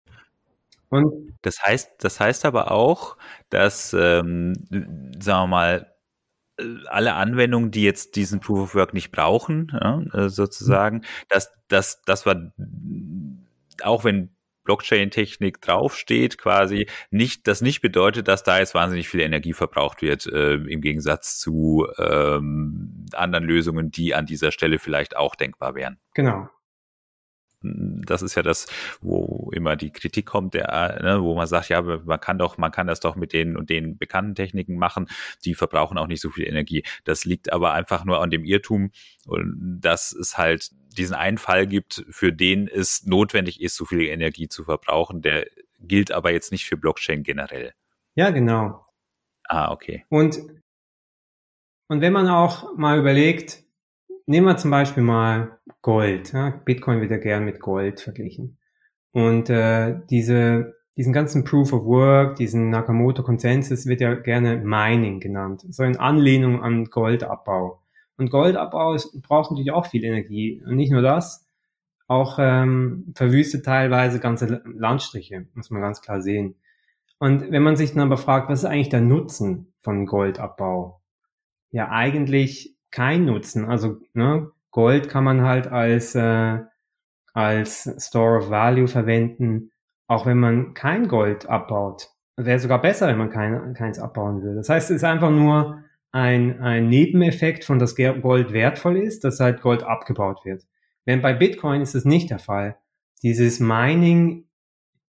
Und 0.90 1.38
das 1.42 1.64
heißt, 1.64 1.92
das 2.00 2.20
heißt 2.20 2.46
aber 2.46 2.72
auch, 2.72 3.18
dass, 3.50 3.94
ähm, 3.94 4.54
sagen 5.20 5.44
wir 5.44 5.48
mal, 5.48 5.92
alle 6.88 7.14
Anwendungen, 7.14 7.72
die 7.72 7.84
jetzt 7.84 8.16
diesen 8.16 8.40
Proof 8.40 8.60
of 8.62 8.76
Work 8.76 8.94
nicht 8.94 9.12
brauchen, 9.12 9.72
ja, 9.74 10.02
äh, 10.14 10.30
sozusagen, 10.30 11.04
dass 11.30 11.52
das, 11.68 12.02
das 12.04 12.26
war 12.26 12.54
auch 13.84 14.04
wenn 14.04 14.35
Blockchain-Technik 14.66 15.62
draufsteht, 15.62 16.38
quasi 16.38 16.88
nicht, 17.10 17.48
das 17.48 17.62
nicht 17.62 17.82
bedeutet, 17.82 18.28
dass 18.28 18.44
da 18.44 18.60
jetzt 18.60 18.76
wahnsinnig 18.76 19.08
viel 19.08 19.22
Energie 19.22 19.54
verbraucht 19.54 20.02
wird, 20.02 20.26
äh, 20.26 20.56
im 20.56 20.82
Gegensatz 20.82 21.40
zu 21.40 21.88
ähm, 21.98 23.06
anderen 23.14 23.46
Lösungen, 23.46 23.92
die 23.92 24.14
an 24.14 24.26
dieser 24.26 24.52
Stelle 24.52 24.80
vielleicht 24.80 25.16
auch 25.16 25.36
denkbar 25.36 25.76
wären. 25.76 25.98
Genau 26.14 26.50
das 28.06 28.22
ist 28.22 28.36
ja 28.36 28.44
das, 28.44 28.68
wo 29.02 29.50
immer 29.54 29.76
die 29.76 29.92
Kritik 29.92 30.26
kommt, 30.26 30.54
der, 30.54 31.00
ne, 31.02 31.22
wo 31.22 31.36
man 31.36 31.48
sagt, 31.48 31.70
ja, 31.70 31.82
man 31.82 32.20
kann 32.20 32.38
doch, 32.38 32.58
man 32.58 32.72
kann 32.72 32.88
das 32.88 33.00
doch 33.00 33.16
mit 33.16 33.34
den 33.34 33.58
und 33.58 33.70
den 33.70 33.98
bekannten 33.98 34.36
Techniken 34.36 34.78
machen, 34.78 35.08
die 35.44 35.56
verbrauchen 35.56 35.98
auch 35.98 36.08
nicht 36.08 36.22
so 36.22 36.30
viel 36.30 36.48
Energie. 36.48 36.84
Das 37.04 37.26
liegt 37.26 37.52
aber 37.52 37.74
einfach 37.74 38.06
nur 38.06 38.22
an 38.22 38.30
dem 38.30 38.44
Irrtum, 38.44 38.92
dass 39.58 40.12
es 40.12 40.38
halt 40.38 40.72
diesen 40.98 41.16
einen 41.16 41.38
Fall 41.38 41.68
gibt, 41.68 42.06
für 42.10 42.34
den 42.34 42.68
es 42.68 43.06
notwendig 43.06 43.62
ist, 43.62 43.76
so 43.76 43.86
viel 43.86 44.02
Energie 44.02 44.48
zu 44.48 44.64
verbrauchen. 44.64 45.22
Der 45.22 45.48
gilt 45.80 46.12
aber 46.12 46.32
jetzt 46.32 46.52
nicht 46.52 46.66
für 46.66 46.78
Blockchain 46.78 47.24
generell. 47.24 47.74
Ja, 48.16 48.30
genau. 48.30 48.86
Ah, 49.48 49.72
okay. 49.72 50.06
Und, 50.10 50.40
und 51.88 52.02
wenn 52.02 52.14
man 52.14 52.28
auch 52.28 52.76
mal 52.78 53.00
überlegt, 53.00 53.64
nehmen 54.26 54.48
wir 54.48 54.58
zum 54.58 54.72
Beispiel 54.72 55.04
mal 55.04 55.60
Gold. 55.82 56.34
Ja? 56.34 56.50
Bitcoin 56.50 57.02
wird 57.02 57.12
ja 57.12 57.18
gern 57.18 57.46
mit 57.46 57.60
Gold 57.60 58.02
verglichen. 58.02 58.58
Und 59.12 59.50
äh, 59.50 60.00
diese, 60.10 60.76
diesen 60.98 61.14
ganzen 61.14 61.44
Proof 61.44 61.74
of 61.74 61.86
Work, 61.86 62.36
diesen 62.38 62.70
Nakamoto-Konsensus 62.70 63.86
wird 63.86 64.02
ja 64.02 64.16
gerne 64.16 64.58
Mining 64.58 65.20
genannt. 65.20 65.64
So 65.70 65.84
in 65.84 65.98
Anlehnung 65.98 66.64
an 66.64 66.86
Goldabbau. 66.86 67.82
Und 68.18 68.30
Goldabbau 68.30 68.94
ist, 68.94 69.22
braucht 69.22 69.52
natürlich 69.52 69.72
auch 69.72 69.88
viel 69.88 70.04
Energie. 70.04 70.62
Und 70.66 70.76
nicht 70.76 70.92
nur 70.92 71.02
das, 71.02 71.46
auch 72.08 72.38
ähm, 72.40 73.14
verwüstet 73.16 73.66
teilweise 73.66 74.20
ganze 74.20 74.62
Landstriche, 74.66 75.48
muss 75.54 75.70
man 75.70 75.82
ganz 75.82 76.02
klar 76.02 76.22
sehen. 76.22 76.56
Und 77.18 77.52
wenn 77.52 77.64
man 77.64 77.76
sich 77.76 77.94
dann 77.94 78.04
aber 78.04 78.18
fragt, 78.18 78.50
was 78.50 78.60
ist 78.60 78.66
eigentlich 78.66 78.90
der 78.90 79.02
Nutzen 79.02 79.74
von 79.82 80.06
Goldabbau? 80.06 81.02
Ja, 81.72 81.90
eigentlich 81.90 82.76
kein 82.92 83.26
Nutzen. 83.26 83.66
Also 83.66 83.98
ne, 84.14 84.52
Gold 84.72 85.10
kann 85.10 85.24
man 85.24 85.42
halt 85.42 85.68
als, 85.68 86.16
äh, 86.16 86.60
als 87.34 87.96
Store 88.06 88.38
of 88.38 88.50
Value 88.50 88.88
verwenden, 88.88 89.72
auch 90.08 90.26
wenn 90.26 90.40
man 90.40 90.74
kein 90.74 91.08
Gold 91.08 91.48
abbaut. 91.48 92.10
Wäre 92.38 92.60
sogar 92.60 92.82
besser, 92.82 93.08
wenn 93.08 93.18
man 93.18 93.30
kein, 93.30 93.74
keins 93.74 93.98
abbauen 93.98 94.42
würde. 94.42 94.58
Das 94.58 94.70
heißt, 94.70 94.92
es 94.92 94.98
ist 94.98 95.04
einfach 95.06 95.32
nur 95.32 95.85
ein, 96.16 96.62
ein 96.62 96.88
Nebeneffekt 96.88 97.66
von, 97.66 97.78
dass 97.78 97.98
Gold 97.98 98.54
wertvoll 98.54 98.96
ist, 98.96 99.26
dass 99.26 99.42
halt 99.42 99.62
Gold 99.62 99.84
abgebaut 99.84 100.46
wird. 100.46 100.66
Während 101.04 101.22
bei 101.22 101.34
Bitcoin 101.34 101.82
ist 101.82 101.94
das 101.94 102.06
nicht 102.06 102.30
der 102.30 102.40
Fall. 102.40 102.78
Dieses 103.22 103.60
Mining, 103.60 104.48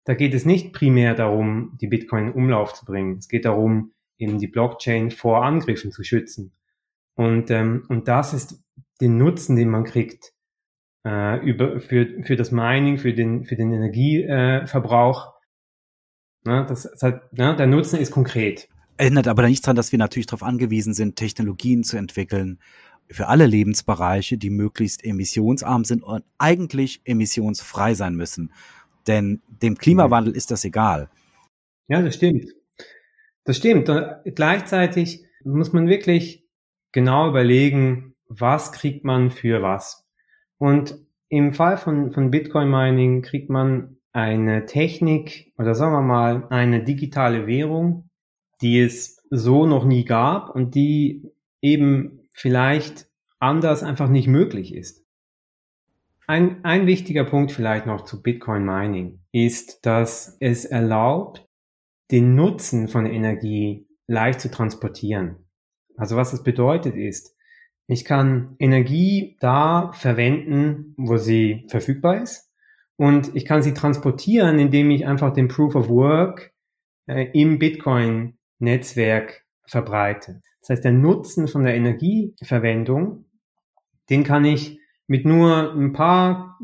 da 0.05 0.15
geht 0.15 0.33
es 0.33 0.47
nicht 0.47 0.73
primär 0.73 1.15
darum, 1.15 1.77
die 1.79 1.89
Bitcoin 1.89 2.29
in 2.29 2.33
Umlauf 2.33 2.73
zu 2.73 2.87
bringen. 2.87 3.19
Es 3.19 3.29
geht 3.29 3.45
darum, 3.45 3.93
eben 4.17 4.39
die 4.39 4.47
Blockchain 4.47 5.11
vor 5.11 5.45
Angriffen 5.45 5.93
zu 5.93 6.05
schützen. 6.05 6.53
Und, 7.17 7.51
ähm, 7.51 7.85
und 7.91 8.09
das 8.09 8.33
ist 8.33 8.65
den 9.03 9.19
Nutzen, 9.19 9.57
den 9.57 9.69
man 9.69 9.85
kriegt 9.85 10.33
äh, 11.05 11.39
über, 11.45 11.81
für, 11.81 12.23
für 12.23 12.37
das 12.37 12.51
Mining, 12.51 12.97
für 12.97 13.13
den, 13.13 13.45
für 13.45 13.57
den 13.57 13.73
Energieverbrauch. 13.73 15.35
Äh, 16.47 16.51
ne, 16.51 16.67
das, 16.67 16.85
das 16.85 17.03
hat, 17.03 17.31
ne, 17.35 17.55
der 17.55 17.67
Nutzen 17.67 18.01
ist 18.01 18.11
konkret. 18.11 18.71
Ändert 18.97 19.29
aber 19.29 19.47
nichts 19.47 19.63
daran, 19.63 19.77
dass 19.77 19.93
wir 19.93 19.99
natürlich 19.99 20.27
darauf 20.27 20.43
angewiesen 20.43 20.95
sind, 20.95 21.17
Technologien 21.17 21.83
zu 21.83 21.97
entwickeln 21.97 22.59
für 23.11 23.29
alle 23.29 23.47
Lebensbereiche, 23.47 24.39
die 24.39 24.51
möglichst 24.51 25.05
emissionsarm 25.05 25.85
sind 25.85 26.03
und 26.03 26.25
eigentlich 26.39 27.01
emissionsfrei 27.05 27.95
sein 27.95 28.15
müssen. 28.15 28.53
Denn 29.07 29.43
dem 29.49 29.77
Klimawandel 29.77 30.35
ist 30.35 30.51
das 30.51 30.65
egal. 30.65 31.11
Ja, 31.89 32.01
das 32.01 32.15
stimmt. 32.15 32.47
Das 33.45 33.57
stimmt. 33.57 33.89
Und 33.89 34.23
gleichzeitig 34.35 35.25
muss 35.45 35.73
man 35.73 35.87
wirklich 35.87 36.45
genau 36.93 37.29
überlegen, 37.29 38.15
was 38.29 38.73
kriegt 38.73 39.05
man 39.05 39.31
für 39.31 39.61
was. 39.61 40.07
Und 40.57 40.97
im 41.29 41.53
Fall 41.53 41.77
von, 41.77 42.13
von 42.13 42.31
Bitcoin 42.31 42.71
Mining 42.71 43.23
kriegt 43.23 43.51
man 43.51 43.97
eine 44.13 44.65
Technik 44.67 45.53
oder 45.59 45.75
sagen 45.75 45.93
wir 45.93 46.03
mal 46.03 46.47
eine 46.49 46.85
digitale 46.85 47.47
Währung, 47.47 48.04
die 48.65 48.81
es 48.81 49.23
so 49.29 49.67
noch 49.67 49.85
nie 49.85 50.07
gab 50.07 50.55
und 50.55 50.75
die 50.75 51.31
eben 51.61 52.29
vielleicht 52.33 53.09
anders 53.39 53.83
einfach 53.83 54.09
nicht 54.09 54.27
möglich 54.27 54.75
ist. 54.75 55.05
Ein, 56.27 56.65
ein 56.65 56.87
wichtiger 56.87 57.25
Punkt 57.25 57.53
vielleicht 57.53 57.85
noch 57.85 58.05
zu 58.07 58.23
Bitcoin 58.23 58.65
Mining 58.65 59.21
ist, 59.33 59.85
dass 59.85 60.39
es 60.41 60.65
erlaubt, 60.65 61.47
den 62.11 62.35
Nutzen 62.35 62.89
von 62.89 63.05
Energie 63.05 63.87
leicht 64.07 64.41
zu 64.41 64.51
transportieren. 64.51 65.37
Also 65.99 66.17
was 66.17 66.31
das 66.31 66.43
bedeutet 66.43 66.97
ist, 66.97 67.37
ich 67.87 68.07
kann 68.07 68.57
Energie 68.59 69.37
da 69.41 69.93
verwenden, 69.93 70.95
wo 70.97 71.19
sie 71.19 71.67
verfügbar 71.69 72.23
ist 72.23 72.51
und 72.97 73.37
ich 73.37 73.45
kann 73.45 73.61
sie 73.61 73.75
transportieren, 73.75 74.59
indem 74.59 74.91
ich 74.91 75.07
einfach 75.07 75.35
den 75.35 75.49
Proof 75.49 75.75
of 75.75 75.91
Work 75.91 76.55
äh, 77.07 77.29
im 77.35 77.59
Bitcoin-Netzwerk 78.59 79.45
verbreite. 79.67 80.41
Das 80.61 80.71
heißt, 80.71 80.85
der 80.85 80.93
Nutzen 80.93 81.49
von 81.49 81.65
der 81.65 81.75
Energieverwendung, 81.75 83.27
den 84.11 84.25
kann 84.25 84.45
ich 84.45 84.79
mit 85.07 85.25
nur 85.25 85.73
ein 85.73 85.93
paar 85.93 86.59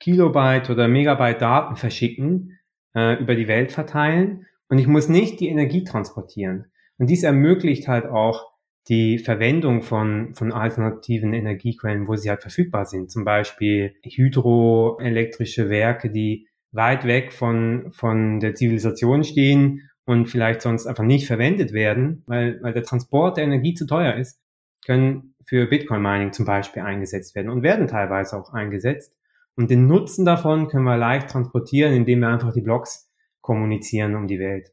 Kilobyte 0.00 0.70
oder 0.70 0.88
Megabyte 0.88 1.40
Daten 1.40 1.76
verschicken, 1.76 2.58
äh, 2.94 3.20
über 3.20 3.34
die 3.34 3.48
Welt 3.48 3.72
verteilen 3.72 4.46
und 4.68 4.78
ich 4.78 4.86
muss 4.86 5.08
nicht 5.08 5.40
die 5.40 5.48
Energie 5.48 5.84
transportieren. 5.84 6.66
Und 6.98 7.08
dies 7.10 7.22
ermöglicht 7.22 7.88
halt 7.88 8.06
auch 8.06 8.52
die 8.88 9.18
Verwendung 9.18 9.82
von, 9.82 10.34
von 10.34 10.52
alternativen 10.52 11.34
Energiequellen, 11.34 12.08
wo 12.08 12.16
sie 12.16 12.30
halt 12.30 12.40
verfügbar 12.40 12.86
sind. 12.86 13.10
Zum 13.10 13.24
Beispiel 13.24 13.94
hydroelektrische 14.02 15.68
Werke, 15.68 16.10
die 16.10 16.48
weit 16.72 17.04
weg 17.04 17.32
von, 17.32 17.92
von 17.92 18.40
der 18.40 18.54
Zivilisation 18.54 19.24
stehen 19.24 19.87
und 20.08 20.30
vielleicht 20.30 20.62
sonst 20.62 20.86
einfach 20.86 21.04
nicht 21.04 21.26
verwendet 21.26 21.74
werden, 21.74 22.22
weil, 22.26 22.62
weil 22.62 22.72
der 22.72 22.82
Transport 22.82 23.36
der 23.36 23.44
Energie 23.44 23.74
zu 23.74 23.86
teuer 23.86 24.14
ist, 24.14 24.40
können 24.86 25.34
für 25.44 25.66
Bitcoin 25.66 26.00
Mining 26.00 26.32
zum 26.32 26.46
Beispiel 26.46 26.80
eingesetzt 26.80 27.34
werden 27.34 27.50
und 27.50 27.62
werden 27.62 27.88
teilweise 27.88 28.38
auch 28.38 28.54
eingesetzt. 28.54 29.12
Und 29.54 29.70
den 29.70 29.86
Nutzen 29.86 30.24
davon 30.24 30.68
können 30.68 30.84
wir 30.84 30.96
leicht 30.96 31.28
transportieren, 31.28 31.92
indem 31.92 32.20
wir 32.20 32.28
einfach 32.28 32.54
die 32.54 32.62
Blocks 32.62 33.10
kommunizieren 33.42 34.14
um 34.16 34.26
die 34.28 34.38
Welt. 34.38 34.72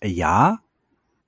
Ja, 0.00 0.60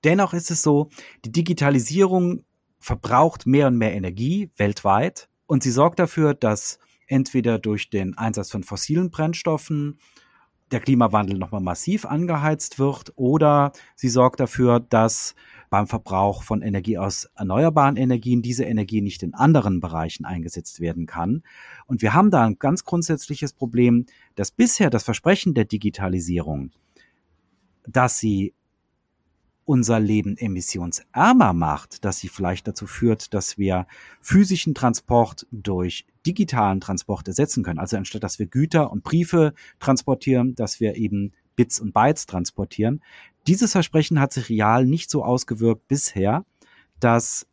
dennoch 0.05 0.33
ist 0.33 0.49
es 0.49 0.61
so, 0.61 0.87
die 1.25 1.31
Digitalisierung 1.33 2.45
verbraucht 2.79 3.45
mehr 3.45 3.67
und 3.67 3.77
mehr 3.77 3.93
Energie 3.93 4.49
weltweit 4.55 5.27
und 5.45 5.61
sie 5.61 5.71
sorgt 5.71 5.99
dafür, 5.99 6.33
dass 6.33 6.79
entweder 7.07 7.59
durch 7.59 7.89
den 7.89 8.17
Einsatz 8.17 8.49
von 8.49 8.63
fossilen 8.63 9.11
Brennstoffen 9.11 9.99
der 10.73 10.81
Klimawandel 10.81 11.37
nochmal 11.37 11.61
massiv 11.61 12.05
angeheizt 12.05 12.79
wird 12.79 13.13
oder 13.15 13.71
sie 13.95 14.09
sorgt 14.09 14.39
dafür, 14.39 14.79
dass 14.79 15.35
beim 15.69 15.87
Verbrauch 15.87 16.43
von 16.43 16.61
Energie 16.61 16.97
aus 16.97 17.29
erneuerbaren 17.35 17.95
Energien 17.95 18.41
diese 18.41 18.63
Energie 18.65 19.01
nicht 19.01 19.23
in 19.23 19.33
anderen 19.33 19.79
Bereichen 19.79 20.25
eingesetzt 20.25 20.79
werden 20.79 21.05
kann. 21.05 21.43
Und 21.85 22.01
wir 22.01 22.13
haben 22.13 22.31
da 22.31 22.43
ein 22.43 22.59
ganz 22.59 22.83
grundsätzliches 22.83 23.53
Problem, 23.53 24.05
dass 24.35 24.51
bisher 24.51 24.89
das 24.89 25.03
Versprechen 25.03 25.53
der 25.53 25.65
Digitalisierung, 25.65 26.71
dass 27.87 28.19
sie 28.19 28.53
unser 29.65 29.99
Leben 29.99 30.37
emissionsärmer 30.37 31.53
macht, 31.53 32.03
dass 32.05 32.19
sie 32.19 32.27
vielleicht 32.27 32.67
dazu 32.67 32.87
führt, 32.87 33.33
dass 33.33 33.57
wir 33.57 33.87
physischen 34.21 34.73
Transport 34.73 35.47
durch 35.51 36.05
digitalen 36.25 36.81
Transport 36.81 37.27
ersetzen 37.27 37.63
können. 37.63 37.79
Also 37.79 37.97
anstatt 37.97 38.23
dass 38.23 38.39
wir 38.39 38.47
Güter 38.47 38.91
und 38.91 39.03
Briefe 39.03 39.53
transportieren, 39.79 40.55
dass 40.55 40.79
wir 40.79 40.95
eben 40.95 41.31
Bits 41.55 41.79
und 41.79 41.93
Bytes 41.93 42.25
transportieren. 42.25 43.01
Dieses 43.47 43.73
Versprechen 43.73 44.19
hat 44.19 44.33
sich 44.33 44.49
real 44.49 44.85
nicht 44.85 45.09
so 45.09 45.23
ausgewirkt 45.23 45.87
bisher, 45.87 46.45
dass 46.99 47.45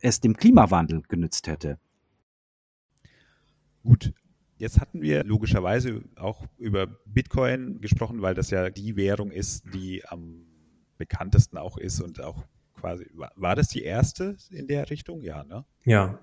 es 0.00 0.20
dem 0.20 0.36
Klimawandel 0.36 1.02
genützt 1.08 1.46
hätte. 1.46 1.78
Gut, 3.82 4.12
Jetzt 4.58 4.80
hatten 4.80 5.02
wir 5.02 5.22
logischerweise 5.22 6.00
auch 6.16 6.46
über 6.56 6.86
Bitcoin 6.86 7.80
gesprochen, 7.82 8.22
weil 8.22 8.34
das 8.34 8.48
ja 8.48 8.70
die 8.70 8.96
Währung 8.96 9.30
ist, 9.30 9.64
die 9.74 10.02
am 10.06 10.46
bekanntesten 10.98 11.58
auch 11.58 11.78
ist 11.78 12.00
und 12.00 12.20
auch 12.20 12.44
quasi, 12.74 13.06
war 13.14 13.56
das 13.56 13.68
die 13.68 13.82
erste 13.82 14.36
in 14.50 14.66
der 14.66 14.90
Richtung? 14.90 15.22
Ja, 15.22 15.44
ne? 15.44 15.64
Ja. 15.84 16.20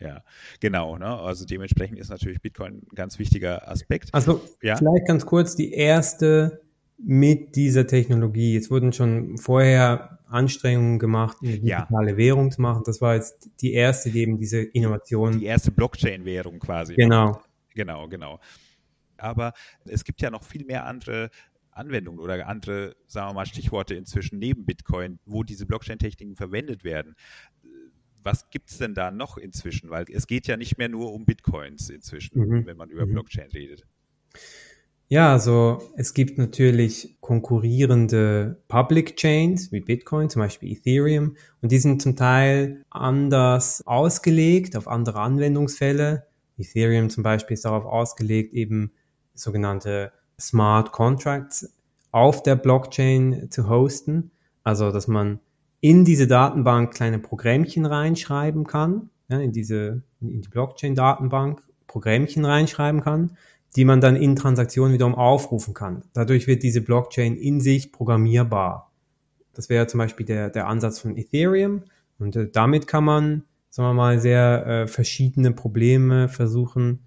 Ja, 0.00 0.24
genau. 0.60 0.98
Ne? 0.98 1.06
Also 1.06 1.46
dementsprechend 1.46 1.98
ist 1.98 2.10
natürlich 2.10 2.42
Bitcoin 2.42 2.82
ein 2.82 2.94
ganz 2.94 3.18
wichtiger 3.18 3.68
Aspekt. 3.68 4.12
Also 4.12 4.42
ja? 4.60 4.76
vielleicht 4.76 5.06
ganz 5.06 5.24
kurz 5.24 5.54
die 5.54 5.72
erste 5.72 6.60
mit 6.98 7.56
dieser 7.56 7.86
Technologie. 7.86 8.56
Es 8.56 8.70
wurden 8.70 8.92
schon 8.92 9.38
vorher 9.38 10.18
Anstrengungen 10.26 10.98
gemacht, 10.98 11.38
eine 11.42 11.52
digitale 11.52 12.10
ja. 12.10 12.16
Währung 12.16 12.50
zu 12.50 12.60
machen. 12.60 12.82
Das 12.84 13.00
war 13.00 13.14
jetzt 13.14 13.50
die 13.60 13.72
erste, 13.72 14.10
die 14.10 14.20
eben 14.20 14.36
diese 14.38 14.60
Innovation. 14.60 15.38
Die 15.38 15.46
erste 15.46 15.70
Blockchain-Währung 15.70 16.58
quasi. 16.58 16.94
Genau. 16.94 17.40
Genau, 17.74 18.08
genau. 18.08 18.40
Aber 19.16 19.52
es 19.84 20.04
gibt 20.04 20.20
ja 20.20 20.30
noch 20.30 20.42
viel 20.42 20.64
mehr 20.64 20.86
andere 20.86 21.30
Anwendungen 21.74 22.20
oder 22.20 22.46
andere, 22.46 22.96
sagen 23.06 23.30
wir 23.30 23.34
mal, 23.34 23.46
Stichworte 23.46 23.94
inzwischen 23.94 24.38
neben 24.38 24.64
Bitcoin, 24.64 25.18
wo 25.26 25.42
diese 25.42 25.66
Blockchain-Techniken 25.66 26.36
verwendet 26.36 26.84
werden. 26.84 27.14
Was 28.22 28.48
gibt 28.50 28.70
es 28.70 28.78
denn 28.78 28.94
da 28.94 29.10
noch 29.10 29.36
inzwischen? 29.36 29.90
Weil 29.90 30.06
es 30.10 30.26
geht 30.26 30.46
ja 30.46 30.56
nicht 30.56 30.78
mehr 30.78 30.88
nur 30.88 31.12
um 31.12 31.24
Bitcoins 31.24 31.90
inzwischen, 31.90 32.40
mhm. 32.40 32.66
wenn 32.66 32.76
man 32.76 32.90
über 32.90 33.06
mhm. 33.06 33.12
Blockchain 33.12 33.50
redet. 33.50 33.84
Ja, 35.08 35.32
also 35.32 35.92
es 35.96 36.14
gibt 36.14 36.38
natürlich 36.38 37.18
konkurrierende 37.20 38.62
Public 38.68 39.16
Chains 39.16 39.70
wie 39.70 39.80
Bitcoin, 39.80 40.30
zum 40.30 40.40
Beispiel 40.40 40.72
Ethereum, 40.72 41.36
und 41.60 41.70
die 41.70 41.78
sind 41.78 42.00
zum 42.00 42.16
Teil 42.16 42.82
anders 42.88 43.86
ausgelegt 43.86 44.76
auf 44.76 44.88
andere 44.88 45.20
Anwendungsfälle. 45.20 46.26
Ethereum 46.56 47.10
zum 47.10 47.22
Beispiel 47.22 47.54
ist 47.54 47.66
darauf 47.66 47.84
ausgelegt, 47.84 48.54
eben 48.54 48.92
sogenannte 49.34 50.12
Smart 50.40 50.92
Contracts 50.92 51.74
auf 52.10 52.42
der 52.42 52.56
Blockchain 52.56 53.48
zu 53.50 53.68
hosten. 53.68 54.30
Also, 54.62 54.90
dass 54.90 55.08
man 55.08 55.40
in 55.80 56.04
diese 56.04 56.26
Datenbank 56.26 56.94
kleine 56.94 57.18
Programmchen 57.18 57.86
reinschreiben 57.86 58.66
kann, 58.66 59.10
ja, 59.28 59.38
in 59.38 59.52
diese, 59.52 60.02
in 60.20 60.40
die 60.40 60.48
Blockchain-Datenbank 60.48 61.62
Programmchen 61.86 62.44
reinschreiben 62.44 63.02
kann, 63.02 63.36
die 63.76 63.84
man 63.84 64.00
dann 64.00 64.16
in 64.16 64.36
Transaktionen 64.36 64.94
wiederum 64.94 65.14
aufrufen 65.14 65.74
kann. 65.74 66.02
Dadurch 66.12 66.46
wird 66.46 66.62
diese 66.62 66.80
Blockchain 66.80 67.36
in 67.36 67.60
sich 67.60 67.92
programmierbar. 67.92 68.92
Das 69.52 69.68
wäre 69.68 69.86
zum 69.86 69.98
Beispiel 69.98 70.26
der, 70.26 70.50
der 70.50 70.68
Ansatz 70.68 71.00
von 71.00 71.16
Ethereum. 71.16 71.82
Und 72.18 72.36
äh, 72.36 72.48
damit 72.50 72.86
kann 72.86 73.04
man, 73.04 73.44
sagen 73.70 73.88
wir 73.88 73.94
mal, 73.94 74.18
sehr 74.18 74.66
äh, 74.66 74.86
verschiedene 74.86 75.52
Probleme 75.52 76.28
versuchen 76.28 77.00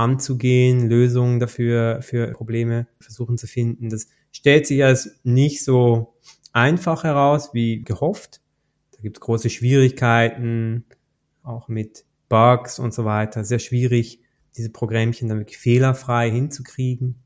anzugehen, 0.00 0.88
Lösungen 0.88 1.40
dafür, 1.40 2.00
für 2.00 2.32
Probleme 2.32 2.86
versuchen 2.98 3.36
zu 3.36 3.46
finden. 3.46 3.90
Das 3.90 4.08
stellt 4.32 4.66
sich 4.66 4.82
als 4.82 5.20
nicht 5.24 5.62
so 5.62 6.14
einfach 6.52 7.04
heraus 7.04 7.50
wie 7.52 7.82
gehofft. 7.82 8.40
Da 8.92 9.02
gibt 9.02 9.18
es 9.18 9.20
große 9.20 9.50
Schwierigkeiten, 9.50 10.84
auch 11.42 11.68
mit 11.68 12.04
Bugs 12.30 12.78
und 12.78 12.94
so 12.94 13.04
weiter. 13.04 13.44
Sehr 13.44 13.58
schwierig, 13.58 14.20
diese 14.56 14.70
Programmchen 14.70 15.28
dann 15.28 15.38
wirklich 15.38 15.58
fehlerfrei 15.58 16.30
hinzukriegen. 16.30 17.16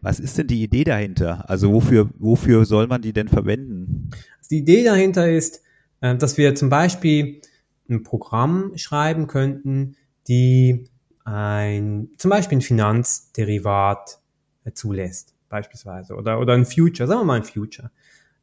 Was 0.00 0.18
ist 0.18 0.38
denn 0.38 0.46
die 0.46 0.62
Idee 0.62 0.84
dahinter? 0.84 1.48
Also 1.48 1.72
wofür, 1.72 2.10
wofür 2.18 2.64
soll 2.64 2.86
man 2.86 3.02
die 3.02 3.12
denn 3.12 3.28
verwenden? 3.28 4.10
Die 4.50 4.58
Idee 4.58 4.84
dahinter 4.84 5.30
ist, 5.30 5.62
äh, 6.00 6.16
dass 6.16 6.38
wir 6.38 6.54
zum 6.54 6.70
Beispiel 6.70 7.42
ein 7.90 8.02
Programm 8.02 8.72
schreiben 8.76 9.26
könnten, 9.26 9.96
die 10.28 10.84
ein, 11.24 12.10
zum 12.18 12.30
Beispiel 12.30 12.58
ein 12.58 12.62
Finanzderivat 12.62 14.20
äh, 14.64 14.72
zulässt, 14.72 15.34
beispielsweise, 15.48 16.14
oder, 16.14 16.40
oder 16.40 16.54
ein 16.54 16.66
Future, 16.66 17.06
sagen 17.06 17.20
wir 17.20 17.24
mal 17.24 17.36
ein 17.36 17.44
Future. 17.44 17.90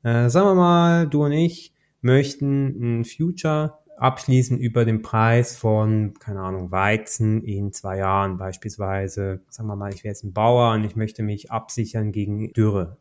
Äh, 0.03 0.29
sagen 0.29 0.47
wir 0.47 0.55
mal, 0.55 1.07
du 1.07 1.25
und 1.25 1.31
ich 1.33 1.73
möchten 2.01 2.99
ein 2.99 3.05
Future 3.05 3.79
abschließen 3.97 4.57
über 4.57 4.85
den 4.85 5.01
Preis 5.01 5.57
von, 5.57 6.13
keine 6.19 6.39
Ahnung, 6.39 6.71
Weizen 6.71 7.43
in 7.43 7.73
zwei 7.73 7.97
Jahren 7.97 8.37
beispielsweise. 8.37 9.41
Sagen 9.49 9.67
wir 9.67 9.75
mal, 9.75 9.93
ich 9.93 10.03
wäre 10.03 10.13
jetzt 10.13 10.23
ein 10.23 10.33
Bauer 10.33 10.73
und 10.73 10.85
ich 10.85 10.95
möchte 10.95 11.21
mich 11.21 11.51
absichern 11.51 12.11
gegen 12.13 12.53
Dürre. 12.53 12.97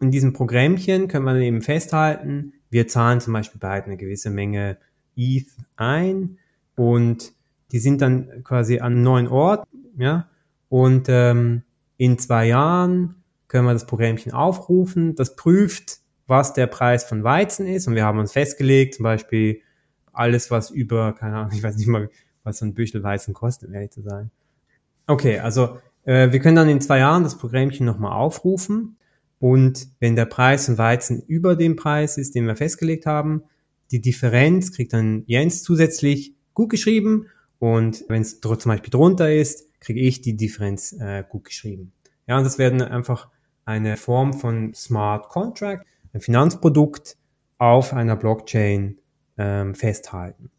In 0.00 0.10
diesem 0.10 0.32
Programmchen 0.32 1.08
können 1.08 1.26
wir 1.26 1.34
eben 1.36 1.62
festhalten, 1.62 2.54
wir 2.70 2.88
zahlen 2.88 3.20
zum 3.20 3.32
Beispiel 3.34 3.60
bei 3.60 3.82
eine 3.82 3.96
gewisse 3.96 4.30
Menge 4.30 4.78
ETH 5.16 5.48
ein 5.76 6.38
und 6.74 7.32
die 7.72 7.78
sind 7.78 8.00
dann 8.00 8.44
quasi 8.44 8.78
an 8.78 8.92
einem 8.92 9.02
neuen 9.02 9.28
Ort, 9.28 9.66
ja, 9.96 10.28
und 10.68 11.06
ähm, 11.08 11.62
in 11.96 12.18
zwei 12.18 12.46
Jahren 12.46 13.16
können 13.48 13.66
wir 13.66 13.74
das 13.74 13.86
Programmchen 13.86 14.32
aufrufen, 14.32 15.14
das 15.14 15.36
prüft, 15.36 15.98
was 16.26 16.54
der 16.54 16.66
Preis 16.66 17.04
von 17.04 17.24
Weizen 17.24 17.66
ist. 17.66 17.86
Und 17.86 17.94
wir 17.94 18.04
haben 18.04 18.18
uns 18.18 18.32
festgelegt, 18.32 18.94
zum 18.94 19.02
Beispiel 19.02 19.60
alles, 20.12 20.50
was 20.50 20.70
über, 20.70 21.12
keine 21.12 21.36
Ahnung, 21.36 21.52
ich 21.52 21.62
weiß 21.62 21.76
nicht 21.76 21.88
mal, 21.88 22.08
was 22.44 22.58
so 22.58 22.64
ein 22.64 22.74
Büschel 22.74 23.02
Weizen 23.02 23.34
kostet, 23.34 23.68
um 23.68 23.74
ehrlich 23.74 23.90
zu 23.90 24.00
sein. 24.00 24.30
Okay, 25.06 25.38
also 25.38 25.78
äh, 26.04 26.32
wir 26.32 26.40
können 26.40 26.56
dann 26.56 26.70
in 26.70 26.80
zwei 26.80 26.98
Jahren 26.98 27.22
das 27.22 27.36
Programmchen 27.36 27.84
nochmal 27.84 28.12
aufrufen. 28.12 28.96
Und 29.38 29.88
wenn 30.00 30.16
der 30.16 30.24
Preis 30.26 30.66
von 30.66 30.78
Weizen 30.78 31.22
über 31.26 31.56
dem 31.56 31.76
Preis 31.76 32.16
ist, 32.16 32.34
den 32.34 32.46
wir 32.46 32.56
festgelegt 32.56 33.04
haben, 33.04 33.42
die 33.90 34.00
Differenz 34.00 34.72
kriegt 34.72 34.94
dann 34.94 35.24
Jens 35.26 35.62
zusätzlich 35.62 36.34
gut 36.54 36.70
geschrieben 36.70 37.26
und 37.62 38.04
wenn 38.08 38.22
es 38.22 38.40
zum 38.40 38.56
Beispiel 38.64 38.90
drunter 38.90 39.32
ist, 39.32 39.68
kriege 39.78 40.00
ich 40.00 40.20
die 40.20 40.36
Differenz 40.36 40.96
äh, 40.98 41.22
gut 41.28 41.44
geschrieben. 41.44 41.92
Ja, 42.26 42.36
und 42.36 42.42
das 42.42 42.58
werden 42.58 42.82
einfach 42.82 43.28
eine 43.64 43.96
Form 43.96 44.32
von 44.32 44.74
Smart 44.74 45.28
Contract, 45.28 45.86
ein 46.12 46.20
Finanzprodukt 46.20 47.16
auf 47.58 47.92
einer 47.92 48.16
Blockchain 48.16 48.98
ähm, 49.38 49.76
festhalten. 49.76 50.50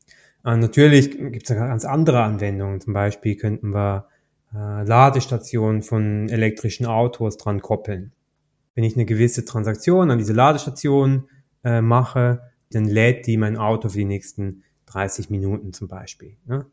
Und 0.44 0.62
natürlich 0.62 1.12
gibt 1.12 1.50
es 1.50 1.54
ganz 1.54 1.84
andere 1.84 2.24
Anwendungen. 2.24 2.80
Zum 2.80 2.94
Beispiel 2.94 3.36
könnten 3.36 3.74
wir 3.74 4.08
äh, 4.54 4.86
Ladestationen 4.86 5.82
von 5.82 6.30
elektrischen 6.30 6.86
Autos 6.86 7.36
dran 7.36 7.62
koppeln. 7.62 8.14
Wenn 8.76 8.86
ich 8.86 8.96
eine 8.96 9.04
gewisse 9.04 9.44
Transaktion 9.44 10.10
an 10.10 10.20
diese 10.20 10.32
Ladestation 10.32 11.28
äh, 11.66 11.82
mache, 11.82 12.54
dann 12.72 12.86
lädt 12.86 13.28
die 13.28 13.36
mein 13.36 13.58
Auto 13.58 13.90
für 13.90 13.98
die 13.98 14.06
nächsten 14.06 14.64
30 14.86 15.30
Minuten 15.30 15.74
zum 15.74 15.90
Beispiel. 15.90 16.38
Ne? 16.46 16.66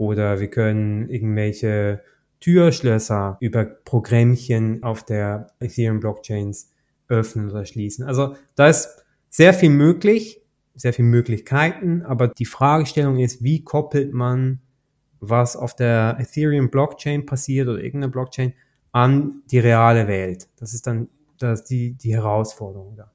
Oder 0.00 0.40
wir 0.40 0.48
können 0.48 1.08
irgendwelche 1.10 2.02
Türschlösser 2.40 3.36
über 3.40 3.64
Programmchen 3.64 4.82
auf 4.82 5.04
der 5.04 5.48
Ethereum 5.60 6.00
Blockchains 6.00 6.72
öffnen 7.08 7.50
oder 7.50 7.66
schließen. 7.66 8.04
Also 8.04 8.34
da 8.54 8.68
ist 8.68 9.04
sehr 9.28 9.52
viel 9.52 9.70
möglich 9.70 10.40
sehr 10.80 10.92
viele 10.92 11.08
Möglichkeiten, 11.08 12.02
aber 12.02 12.28
die 12.28 12.46
Fragestellung 12.46 13.18
ist, 13.18 13.42
wie 13.42 13.62
koppelt 13.62 14.12
man, 14.12 14.60
was 15.20 15.56
auf 15.56 15.76
der 15.76 16.16
Ethereum 16.18 16.70
Blockchain 16.70 17.26
passiert 17.26 17.68
oder 17.68 17.82
irgendeiner 17.82 18.10
Blockchain 18.10 18.54
an 18.92 19.42
die 19.50 19.58
reale 19.58 20.08
Welt. 20.08 20.48
Das 20.56 20.72
ist 20.72 20.86
dann 20.86 21.08
das 21.38 21.64
die, 21.64 21.92
die 21.94 22.14
Herausforderung 22.14 22.96
da. 22.96 23.12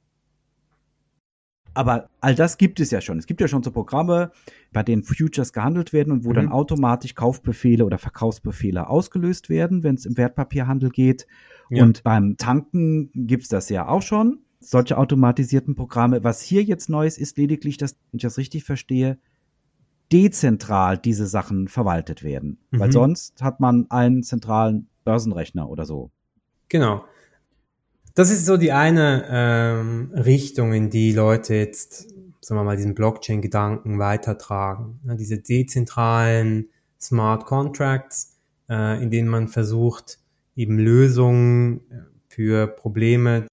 Aber 1.75 2.09
all 2.21 2.33
das 2.33 2.57
gibt 2.57 2.79
es 2.79 2.89
ja 2.89 3.01
schon. 3.01 3.19
Es 3.19 3.27
gibt 3.27 3.41
ja 3.41 3.47
schon 3.47 3.61
so 3.61 3.69
Programme, 3.69 4.31
bei 4.73 4.81
denen 4.81 5.03
Futures 5.03 5.53
gehandelt 5.53 5.93
werden 5.93 6.11
und 6.11 6.25
wo 6.25 6.29
mhm. 6.29 6.35
dann 6.35 6.49
automatisch 6.49 7.13
Kaufbefehle 7.13 7.85
oder 7.85 7.97
Verkaufsbefehle 7.97 8.89
ausgelöst 8.89 9.49
werden, 9.49 9.83
wenn 9.83 9.95
es 9.95 10.05
im 10.05 10.17
Wertpapierhandel 10.17 10.89
geht. 10.89 11.27
Ja. 11.69 11.83
Und 11.83 12.03
beim 12.03 12.37
Tanken 12.37 13.11
gibt 13.13 13.43
es 13.43 13.49
das 13.49 13.69
ja 13.69 13.87
auch 13.87 14.01
schon 14.01 14.39
solche 14.59 14.97
automatisierten 14.97 15.75
Programme. 15.75 16.23
Was 16.23 16.41
hier 16.41 16.63
jetzt 16.63 16.89
neu 16.89 17.05
ist, 17.05 17.17
ist 17.17 17.37
lediglich, 17.37 17.77
dass, 17.77 17.93
wenn 18.11 18.17
ich 18.17 18.23
das 18.23 18.37
richtig 18.37 18.63
verstehe, 18.63 19.19
dezentral 20.11 20.97
diese 20.97 21.27
Sachen 21.27 21.67
verwaltet 21.67 22.23
werden. 22.23 22.59
Mhm. 22.71 22.79
Weil 22.79 22.91
sonst 22.91 23.41
hat 23.41 23.59
man 23.59 23.89
einen 23.89 24.23
zentralen 24.23 24.87
Börsenrechner 25.03 25.69
oder 25.69 25.85
so. 25.85 26.11
Genau. 26.69 27.05
Das 28.15 28.31
ist 28.31 28.45
so 28.45 28.55
die 28.55 28.71
eine 28.71 29.25
ähm, 29.29 30.11
Richtung, 30.13 30.71
in 30.71 30.89
die 30.89 31.11
Leute 31.11 31.53
jetzt, 31.53 32.11
sagen 32.39 32.61
wir 32.61 32.63
mal, 32.63 32.77
diesen 32.77 32.95
Blockchain-Gedanken 32.95 33.99
weitertragen. 33.99 35.01
Ja, 35.05 35.15
diese 35.15 35.37
dezentralen 35.37 36.69
Smart 36.97 37.45
Contracts, 37.45 38.37
äh, 38.69 39.03
in 39.03 39.11
denen 39.11 39.27
man 39.27 39.49
versucht, 39.49 40.19
eben 40.55 40.79
Lösungen 40.79 41.81
äh, 41.91 42.03
für 42.29 42.67
Probleme 42.67 43.47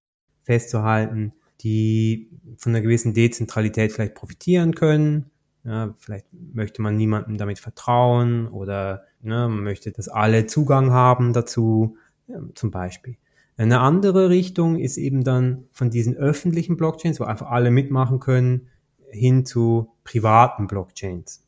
festzuhalten, 0.44 1.32
die 1.62 2.30
von 2.56 2.70
einer 2.70 2.82
gewissen 2.82 3.14
Dezentralität 3.14 3.90
vielleicht 3.90 4.14
profitieren 4.14 4.76
können. 4.76 5.32
Ja, 5.64 5.92
vielleicht 5.98 6.26
möchte 6.32 6.82
man 6.82 6.96
niemandem 6.96 7.36
damit 7.36 7.58
vertrauen 7.58 8.46
oder 8.46 9.02
ne, 9.22 9.48
man 9.48 9.64
möchte, 9.64 9.90
dass 9.90 10.06
alle 10.06 10.46
Zugang 10.46 10.92
haben 10.92 11.32
dazu, 11.32 11.96
ja, 12.28 12.38
zum 12.54 12.70
Beispiel. 12.70 13.16
Eine 13.56 13.80
andere 13.80 14.30
Richtung 14.30 14.78
ist 14.78 14.96
eben 14.96 15.24
dann 15.24 15.64
von 15.72 15.90
diesen 15.90 16.16
öffentlichen 16.16 16.76
Blockchains, 16.76 17.20
wo 17.20 17.24
einfach 17.24 17.50
alle 17.50 17.70
mitmachen 17.70 18.18
können, 18.18 18.68
hin 19.10 19.44
zu 19.44 19.92
privaten 20.04 20.66
Blockchains. 20.66 21.46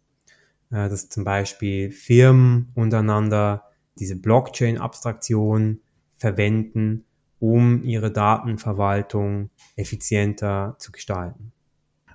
Äh, 0.71 0.89
dass 0.89 1.09
zum 1.09 1.25
Beispiel 1.25 1.91
Firmen 1.91 2.73
untereinander 2.75 3.65
diese 3.99 4.17
Blockchain-Abstraktion 4.17 5.81
verwenden, 6.17 7.05
um 7.39 7.83
ihre 7.85 8.11
Datenverwaltung 8.11 9.51
effizienter 9.77 10.77
zu 10.79 10.93
gestalten. 10.93 11.53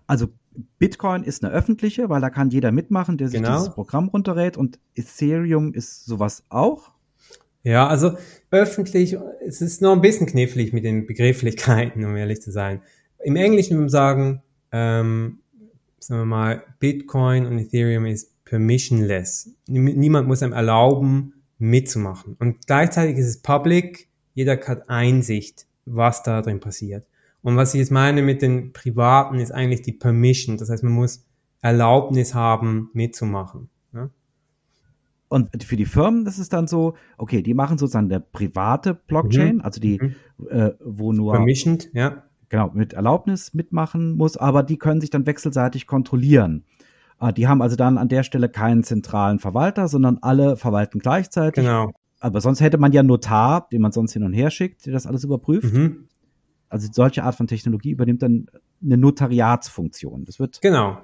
Also 0.07 0.27
Bitcoin 0.77 1.23
ist 1.23 1.43
eine 1.43 1.53
öffentliche, 1.53 2.09
weil 2.09 2.19
da 2.19 2.29
kann 2.29 2.49
jeder 2.49 2.71
mitmachen, 2.71 3.17
der 3.17 3.29
sich 3.29 3.41
genau. 3.41 3.57
dieses 3.57 3.73
Programm 3.73 4.09
runterlädt 4.09 4.57
und 4.57 4.79
Ethereum 4.95 5.73
ist 5.73 6.05
sowas 6.05 6.43
auch. 6.49 6.91
Ja, 7.63 7.87
also 7.87 8.17
öffentlich, 8.51 9.17
es 9.45 9.61
ist 9.61 9.81
noch 9.81 9.93
ein 9.93 10.01
bisschen 10.01 10.27
knifflig 10.27 10.73
mit 10.73 10.85
den 10.85 11.05
Begrifflichkeiten, 11.05 12.03
um 12.05 12.15
ehrlich 12.15 12.41
zu 12.41 12.51
sein. 12.51 12.81
Im 13.23 13.35
Englischen 13.35 13.71
würde 13.71 13.81
man 13.81 13.89
sagen, 13.89 14.41
ähm, 14.71 15.39
sagen 15.99 16.21
wir 16.21 16.25
mal, 16.25 16.63
Bitcoin 16.79 17.45
und 17.45 17.59
Ethereum 17.59 18.05
ist 18.05 18.31
permissionless. 18.45 19.51
Niemand 19.67 20.27
muss 20.27 20.41
einem 20.41 20.53
erlauben, 20.53 21.33
mitzumachen. 21.57 22.35
Und 22.39 22.65
gleichzeitig 22.65 23.17
ist 23.17 23.27
es 23.27 23.41
public, 23.41 24.07
jeder 24.33 24.57
hat 24.65 24.89
Einsicht, 24.89 25.67
was 25.85 26.23
da 26.23 26.41
drin 26.41 26.59
passiert. 26.59 27.05
Und 27.41 27.57
was 27.57 27.73
ich 27.73 27.79
jetzt 27.79 27.91
meine 27.91 28.21
mit 28.21 28.41
den 28.41 28.73
Privaten 28.73 29.39
ist 29.39 29.51
eigentlich 29.51 29.81
die 29.81 29.91
Permission. 29.91 30.57
Das 30.57 30.69
heißt, 30.69 30.83
man 30.83 30.93
muss 30.93 31.25
Erlaubnis 31.61 32.33
haben, 32.33 32.89
mitzumachen. 32.93 33.69
Ja? 33.93 34.09
Und 35.29 35.63
für 35.63 35.75
die 35.75 35.85
Firmen, 35.85 36.25
das 36.25 36.39
ist 36.39 36.53
dann 36.53 36.67
so, 36.67 36.95
okay, 37.17 37.43
die 37.43 37.53
machen 37.53 37.77
sozusagen 37.77 38.09
der 38.09 38.19
private 38.19 38.95
Blockchain, 38.95 39.57
mhm. 39.57 39.61
also 39.61 39.79
die, 39.79 39.99
mhm. 40.01 40.47
äh, 40.49 40.71
wo 40.83 41.13
nur 41.13 41.33
Permissioned, 41.33 41.89
ja. 41.93 42.23
Genau, 42.49 42.71
mit 42.73 42.93
Erlaubnis 42.93 43.53
mitmachen 43.53 44.17
muss, 44.17 44.35
aber 44.35 44.63
die 44.63 44.77
können 44.77 45.01
sich 45.01 45.11
dann 45.11 45.27
wechselseitig 45.27 45.85
kontrollieren. 45.85 46.65
Äh, 47.21 47.31
die 47.31 47.47
haben 47.47 47.61
also 47.61 47.75
dann 47.75 47.99
an 47.99 48.07
der 48.07 48.23
Stelle 48.23 48.49
keinen 48.49 48.83
zentralen 48.83 49.37
Verwalter, 49.37 49.87
sondern 49.87 50.17
alle 50.21 50.57
verwalten 50.57 50.97
gleichzeitig. 50.97 51.63
Genau. 51.63 51.91
Aber 52.19 52.41
sonst 52.41 52.59
hätte 52.59 52.79
man 52.79 52.91
ja 52.91 53.03
Notar, 53.03 53.67
den 53.71 53.81
man 53.81 53.91
sonst 53.91 54.13
hin 54.13 54.23
und 54.23 54.33
her 54.33 54.49
schickt, 54.49 54.85
der 54.85 54.93
das 54.93 55.05
alles 55.05 55.23
überprüft. 55.23 55.73
Mhm. 55.73 56.07
Also 56.69 56.89
solche 56.91 57.23
Art 57.23 57.35
von 57.35 57.47
Technologie 57.47 57.91
übernimmt 57.91 58.21
dann 58.23 58.47
eine 58.83 58.97
Notariatsfunktion. 58.97 60.25
Das 60.25 60.39
wird 60.39 60.61
genau. 60.61 60.97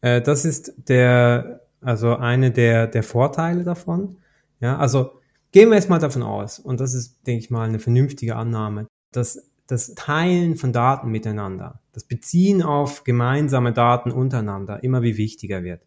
Äh, 0.00 0.22
das 0.22 0.44
ist 0.44 0.74
der, 0.88 1.65
also 1.80 2.16
eine 2.16 2.50
der 2.50 2.86
der 2.86 3.02
Vorteile 3.02 3.64
davon. 3.64 4.18
Ja, 4.60 4.78
also 4.78 5.20
gehen 5.52 5.68
wir 5.68 5.76
jetzt 5.76 5.90
mal 5.90 5.98
davon 5.98 6.22
aus, 6.22 6.58
und 6.58 6.80
das 6.80 6.94
ist, 6.94 7.26
denke 7.26 7.44
ich 7.44 7.50
mal, 7.50 7.68
eine 7.68 7.78
vernünftige 7.78 8.36
Annahme, 8.36 8.86
dass 9.12 9.50
das 9.66 9.94
Teilen 9.94 10.56
von 10.56 10.72
Daten 10.72 11.10
miteinander, 11.10 11.80
das 11.92 12.04
Beziehen 12.04 12.62
auf 12.62 13.04
gemeinsame 13.04 13.72
Daten 13.72 14.12
untereinander 14.12 14.82
immer 14.84 15.02
wie 15.02 15.16
wichtiger 15.16 15.64
wird. 15.64 15.82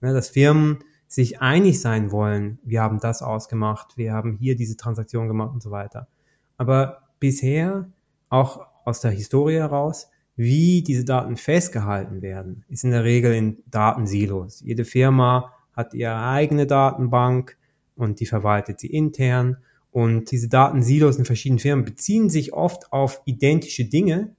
Ja, 0.00 0.12
dass 0.12 0.30
Firmen 0.30 0.78
sich 1.06 1.40
einig 1.40 1.80
sein 1.80 2.12
wollen, 2.12 2.58
wir 2.62 2.82
haben 2.82 3.00
das 3.00 3.22
ausgemacht, 3.22 3.96
wir 3.96 4.12
haben 4.12 4.36
hier 4.36 4.56
diese 4.56 4.76
Transaktion 4.76 5.28
gemacht 5.28 5.52
und 5.52 5.62
so 5.62 5.70
weiter. 5.70 6.08
Aber 6.56 7.02
bisher, 7.18 7.88
auch 8.28 8.66
aus 8.84 9.00
der 9.00 9.10
Historie 9.10 9.56
heraus, 9.56 10.10
wie 10.40 10.80
diese 10.80 11.04
Daten 11.04 11.36
festgehalten 11.36 12.22
werden, 12.22 12.64
ist 12.70 12.82
in 12.82 12.92
der 12.92 13.04
Regel 13.04 13.34
in 13.34 13.58
Datensilos. 13.70 14.62
Jede 14.64 14.86
Firma 14.86 15.52
hat 15.74 15.92
ihre 15.92 16.18
eigene 16.18 16.66
Datenbank 16.66 17.58
und 17.94 18.20
die 18.20 18.26
verwaltet 18.26 18.80
sie 18.80 18.86
intern. 18.86 19.58
Und 19.90 20.30
diese 20.30 20.48
Datensilos 20.48 21.18
in 21.18 21.26
verschiedenen 21.26 21.58
Firmen 21.58 21.84
beziehen 21.84 22.30
sich 22.30 22.54
oft 22.54 22.90
auf 22.90 23.20
identische 23.26 23.84
Dinge, 23.84 24.34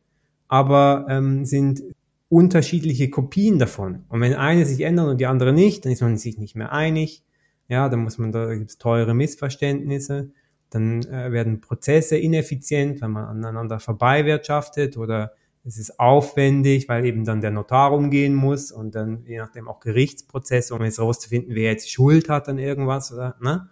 aber 0.48 1.06
ähm, 1.08 1.46
sind 1.46 1.84
unterschiedliche 2.30 3.12
Kopien 3.12 3.60
davon. 3.60 4.06
Und 4.10 4.22
wenn 4.22 4.34
eine 4.34 4.66
sich 4.66 4.82
ändert 4.82 5.08
und 5.08 5.22
die 5.22 5.28
andere 5.28 5.54
nicht, 5.54 5.86
dann 5.86 5.92
ist 5.92 6.02
man 6.02 6.18
sich 6.18 6.40
nicht 6.40 6.56
mehr 6.56 6.72
einig. 6.72 7.24
Ja, 7.68 7.90
dann 7.90 8.00
muss 8.00 8.18
man, 8.18 8.32
da 8.32 8.56
gibt 8.56 8.72
es 8.72 8.80
teure 8.80 9.14
Missverständnisse. 9.14 10.32
Dann 10.72 11.04
äh, 11.04 11.32
werden 11.32 11.62
Prozesse 11.62 12.18
ineffizient, 12.18 13.02
wenn 13.02 13.12
man 13.12 13.26
aneinander 13.26 13.80
vorbei 13.80 14.26
wirtschaftet 14.26 14.98
oder 14.98 15.34
es 15.64 15.78
ist 15.78 16.00
aufwendig, 16.00 16.90
weil 16.90 17.06
eben 17.06 17.24
dann 17.24 17.42
der 17.42 17.52
Notar 17.52 17.92
umgehen 17.94 18.34
muss 18.34 18.72
und 18.72 18.96
dann 18.96 19.24
je 19.26 19.38
nachdem 19.38 19.68
auch 19.68 19.80
Gerichtsprozesse, 19.80 20.74
um 20.74 20.84
jetzt 20.84 20.98
herauszufinden, 20.98 21.56
wer 21.56 21.72
jetzt 21.72 21.92
Schuld 21.92 22.30
hat 22.30 22.50
an 22.50 22.58
irgendwas 22.58 23.14
oder, 23.14 23.36
ne? 23.42 23.70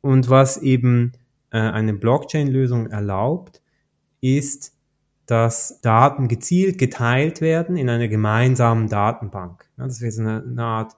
Und 0.00 0.28
was 0.28 0.58
eben 0.58 1.12
äh, 1.50 1.58
eine 1.58 1.94
Blockchain-Lösung 1.94 2.88
erlaubt, 2.88 3.62
ist, 4.20 4.74
dass 5.26 5.80
Daten 5.80 6.28
gezielt 6.28 6.76
geteilt 6.76 7.40
werden 7.40 7.78
in 7.78 7.88
einer 7.88 8.08
gemeinsamen 8.08 8.88
Datenbank. 8.88 9.66
Ja, 9.78 9.84
das 9.84 10.02
wäre 10.02 10.12
so 10.12 10.20
eine, 10.20 10.42
eine 10.42 10.62
Art 10.62 10.96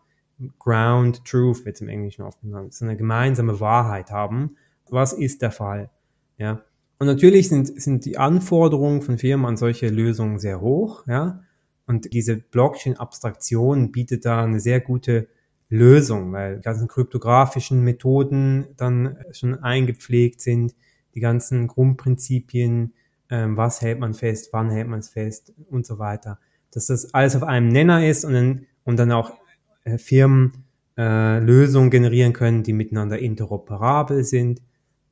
Ground 0.58 1.24
Truth, 1.24 1.64
wird 1.64 1.80
im 1.80 1.88
Englischen 1.88 2.22
oft 2.22 2.40
genannt, 2.40 2.74
so 2.74 2.84
eine 2.84 2.96
gemeinsame 2.96 3.60
Wahrheit 3.60 4.10
haben. 4.10 4.56
Was 4.90 5.12
ist 5.12 5.42
der 5.42 5.52
Fall? 5.52 5.90
Ja. 6.36 6.62
Und 6.98 7.06
natürlich 7.06 7.48
sind, 7.48 7.80
sind 7.80 8.04
die 8.04 8.18
Anforderungen 8.18 9.02
von 9.02 9.18
Firmen 9.18 9.46
an 9.46 9.56
solche 9.56 9.88
Lösungen 9.88 10.38
sehr 10.38 10.60
hoch, 10.60 11.06
ja. 11.06 11.42
Und 11.86 12.12
diese 12.12 12.36
Blockchain-Abstraktion 12.36 13.92
bietet 13.92 14.24
da 14.24 14.42
eine 14.42 14.58
sehr 14.58 14.80
gute 14.80 15.28
Lösung, 15.68 16.32
weil 16.32 16.56
die 16.56 16.62
ganzen 16.62 16.88
kryptografischen 16.88 17.82
Methoden 17.82 18.66
dann 18.76 19.18
schon 19.32 19.54
eingepflegt 19.54 20.40
sind, 20.40 20.74
die 21.14 21.20
ganzen 21.20 21.66
Grundprinzipien, 21.66 22.92
ähm, 23.30 23.56
was 23.56 23.80
hält 23.82 23.98
man 23.98 24.14
fest, 24.14 24.50
wann 24.52 24.70
hält 24.70 24.88
man 24.88 25.00
es 25.00 25.08
fest 25.08 25.52
und 25.70 25.86
so 25.86 25.98
weiter. 25.98 26.38
Dass 26.72 26.86
das 26.86 27.14
alles 27.14 27.36
auf 27.36 27.42
einem 27.42 27.68
Nenner 27.68 28.06
ist 28.06 28.24
und 28.24 28.32
dann, 28.32 28.66
und 28.84 28.98
dann 28.98 29.12
auch 29.12 29.32
äh, 29.84 29.98
Firmen 29.98 30.64
äh, 30.96 31.38
Lösungen 31.38 31.90
generieren 31.90 32.32
können, 32.32 32.62
die 32.62 32.72
miteinander 32.72 33.18
interoperabel 33.18 34.24
sind. 34.24 34.62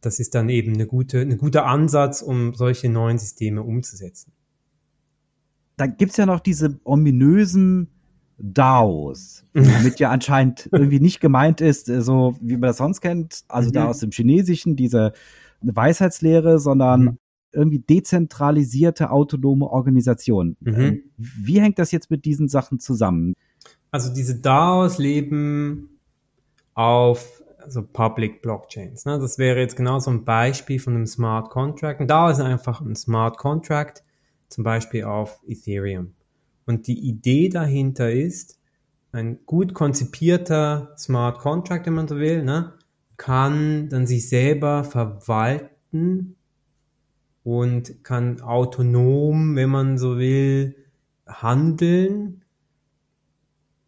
Das 0.05 0.19
ist 0.19 0.35
dann 0.35 0.49
eben 0.49 0.75
eine 0.75 0.87
gute, 0.87 1.21
ein 1.21 1.39
guter 1.39 1.67
Ansatz, 1.67 2.23
um 2.23 2.55
solche 2.55 2.89
neuen 2.89 3.19
Systeme 3.19 3.63
umzusetzen. 3.63 4.33
Da 5.77 5.87
gibt's 5.87 6.17
ja 6.17 6.27
noch 6.27 6.41
diese 6.41 6.79
ominösen 6.85 7.89
DAOs, 8.39 9.45
damit 9.53 9.99
ja 10.01 10.11
anscheinend 10.11 10.69
irgendwie 10.73 11.01
nicht 11.01 11.21
gemeint 11.21 11.61
ist, 11.61 11.89
äh, 11.89 12.03
so 12.03 12.37
wie 12.41 12.55
man 12.55 12.69
das 12.69 12.79
sonst 12.79 13.01
kennt, 13.01 13.45
also 13.49 13.69
mhm. 13.69 13.73
da 13.73 13.87
aus 13.87 13.99
dem 13.99 14.11
Chinesischen, 14.11 14.77
diese 14.77 15.13
Weisheitslehre, 15.61 16.59
sondern 16.59 17.03
mhm 17.03 17.19
irgendwie 17.55 17.79
dezentralisierte 17.79 19.11
autonome 19.11 19.71
Organisation. 19.71 20.57
Mhm. 20.61 20.75
Ähm, 20.75 21.03
wie 21.17 21.61
hängt 21.61 21.79
das 21.79 21.93
jetzt 21.93 22.11
mit 22.11 22.25
diesen 22.25 22.49
Sachen 22.49 22.81
zusammen? 22.81 23.35
Also 23.91 24.13
diese 24.13 24.41
DAOs 24.41 24.99
leben 24.99 26.01
auf 26.75 27.44
also 27.65 27.83
Public 27.83 28.43
Blockchains. 28.43 29.05
Ne? 29.05 29.19
Das 29.19 29.39
wäre 29.39 29.59
jetzt 29.59 29.77
genau 29.77 29.99
so 29.99 30.11
ein 30.11 30.25
Beispiel 30.25 30.79
von 30.79 30.95
einem 30.95 31.07
Smart 31.07 31.51
Contract. 31.51 32.01
Ein 32.01 32.09
DAO 32.09 32.31
ist 32.31 32.41
einfach 32.41 32.81
ein 32.81 32.95
Smart 32.95 33.39
Contract, 33.39 34.05
zum 34.49 34.65
Beispiel 34.65 35.05
auf 35.05 35.41
Ethereum. 35.47 36.15
Und 36.67 36.87
die 36.87 36.99
Idee 37.09 37.49
dahinter 37.49 38.11
ist, 38.13 38.59
ein 39.13 39.45
gut 39.47 39.75
konzipierter 39.75 40.93
Smart 40.99 41.39
Contract, 41.39 41.87
wenn 41.87 41.95
man 41.95 42.09
so 42.09 42.17
will, 42.17 42.43
ne, 42.43 42.75
kann 43.17 43.89
dann 43.89 44.07
sich 44.07 44.29
selber 44.29 44.85
verwalten 44.85 46.37
und 47.45 48.03
kann 48.03 48.41
autonom, 48.41 49.55
wenn 49.55 49.71
man 49.71 49.99
so 49.99 50.19
will, 50.19 50.77
handeln. 51.27 52.43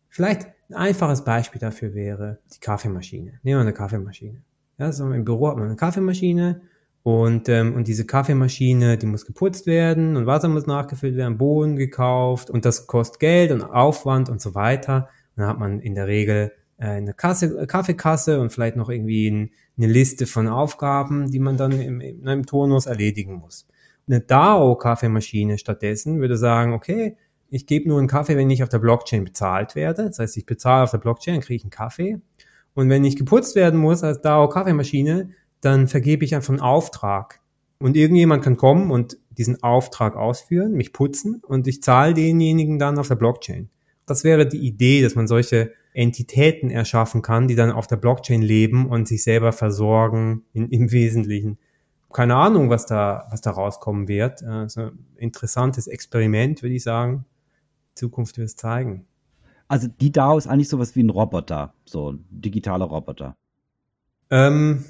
Vielleicht 0.08 0.48
ein 0.68 0.74
einfaches 0.74 1.24
Beispiel 1.24 1.60
dafür 1.60 1.94
wäre 1.94 2.38
die 2.54 2.60
Kaffeemaschine. 2.60 3.40
Nehmen 3.42 3.58
wir 3.58 3.60
eine 3.60 3.72
Kaffeemaschine. 3.72 4.42
Ja, 4.78 4.92
so 4.92 5.10
Im 5.10 5.24
Büro 5.24 5.48
hat 5.48 5.56
man 5.56 5.66
eine 5.66 5.76
Kaffeemaschine 5.76 6.60
und, 7.02 7.48
ähm, 7.48 7.74
und 7.74 7.86
diese 7.86 8.04
Kaffeemaschine, 8.04 8.98
die 8.98 9.06
muss 9.06 9.26
geputzt 9.26 9.66
werden 9.66 10.16
und 10.16 10.26
Wasser 10.26 10.48
muss 10.48 10.66
nachgefüllt 10.66 11.16
werden, 11.16 11.38
Bohnen 11.38 11.76
gekauft 11.76 12.50
und 12.50 12.64
das 12.64 12.86
kostet 12.88 13.20
Geld 13.20 13.52
und 13.52 13.62
Aufwand 13.62 14.28
und 14.28 14.40
so 14.40 14.54
weiter. 14.54 15.08
Und 15.36 15.42
dann 15.42 15.46
hat 15.46 15.58
man 15.58 15.80
in 15.80 15.94
der 15.94 16.08
Regel 16.08 16.52
äh, 16.78 16.86
eine 16.86 17.14
Kasse, 17.14 17.66
Kaffeekasse 17.66 18.40
und 18.40 18.50
vielleicht 18.50 18.76
noch 18.76 18.90
irgendwie 18.90 19.30
ein, 19.30 19.50
eine 19.78 19.86
Liste 19.86 20.26
von 20.26 20.48
Aufgaben, 20.48 21.30
die 21.30 21.38
man 21.38 21.56
dann 21.56 21.72
im, 21.80 22.00
in 22.00 22.26
einem 22.26 22.44
Turnus 22.44 22.86
erledigen 22.86 23.34
muss. 23.34 23.68
Eine 24.08 24.20
DAO-Kaffeemaschine 24.20 25.58
stattdessen 25.58 26.20
würde 26.20 26.36
sagen, 26.36 26.72
okay, 26.72 27.16
ich 27.50 27.66
gebe 27.66 27.88
nur 27.88 27.98
einen 27.98 28.08
Kaffee, 28.08 28.36
wenn 28.36 28.50
ich 28.50 28.62
auf 28.62 28.68
der 28.68 28.78
Blockchain 28.78 29.24
bezahlt 29.24 29.74
werde. 29.74 30.06
Das 30.06 30.18
heißt, 30.18 30.36
ich 30.36 30.46
bezahle 30.46 30.84
auf 30.84 30.90
der 30.90 30.98
Blockchain, 30.98 31.34
dann 31.34 31.42
kriege 31.42 31.56
ich 31.56 31.64
einen 31.64 31.70
Kaffee. 31.70 32.20
Und 32.74 32.90
wenn 32.90 33.04
ich 33.04 33.16
geputzt 33.16 33.56
werden 33.56 33.80
muss 33.80 34.02
als 34.02 34.20
DAO-Kaffeemaschine, 34.20 35.30
dann 35.60 35.88
vergebe 35.88 36.24
ich 36.24 36.34
einfach 36.34 36.50
einen 36.50 36.60
Auftrag. 36.60 37.40
Und 37.78 37.96
irgendjemand 37.96 38.42
kann 38.42 38.56
kommen 38.56 38.90
und 38.90 39.18
diesen 39.30 39.62
Auftrag 39.62 40.16
ausführen, 40.16 40.72
mich 40.72 40.92
putzen 40.92 41.42
und 41.46 41.66
ich 41.66 41.82
zahle 41.82 42.14
denjenigen 42.14 42.78
dann 42.78 42.98
auf 42.98 43.08
der 43.08 43.16
Blockchain. 43.16 43.68
Das 44.06 44.24
wäre 44.24 44.46
die 44.46 44.66
Idee, 44.66 45.02
dass 45.02 45.14
man 45.14 45.26
solche 45.26 45.72
Entitäten 45.92 46.70
erschaffen 46.70 47.22
kann, 47.22 47.48
die 47.48 47.54
dann 47.54 47.70
auf 47.70 47.86
der 47.86 47.96
Blockchain 47.96 48.42
leben 48.42 48.86
und 48.88 49.08
sich 49.08 49.22
selber 49.22 49.52
versorgen 49.52 50.44
in, 50.52 50.70
im 50.70 50.92
Wesentlichen. 50.92 51.58
Keine 52.12 52.36
Ahnung, 52.36 52.70
was 52.70 52.86
da, 52.86 53.26
was 53.30 53.40
da 53.40 53.50
rauskommen 53.50 54.08
wird. 54.08 54.42
Also 54.42 54.90
interessantes 55.16 55.86
Experiment, 55.86 56.62
würde 56.62 56.74
ich 56.74 56.82
sagen. 56.82 57.24
Zukunft 57.96 58.38
wird 58.38 58.46
es 58.46 58.56
zeigen. 58.56 59.06
Also 59.68 59.88
die 59.88 60.12
DAO 60.12 60.38
ist 60.38 60.46
eigentlich 60.46 60.68
sowas 60.68 60.94
wie 60.94 61.02
ein 61.02 61.10
Roboter, 61.10 61.74
so 61.84 62.12
ein 62.12 62.24
digitaler 62.30 62.84
Roboter. 62.84 63.36
Ähm, 64.30 64.84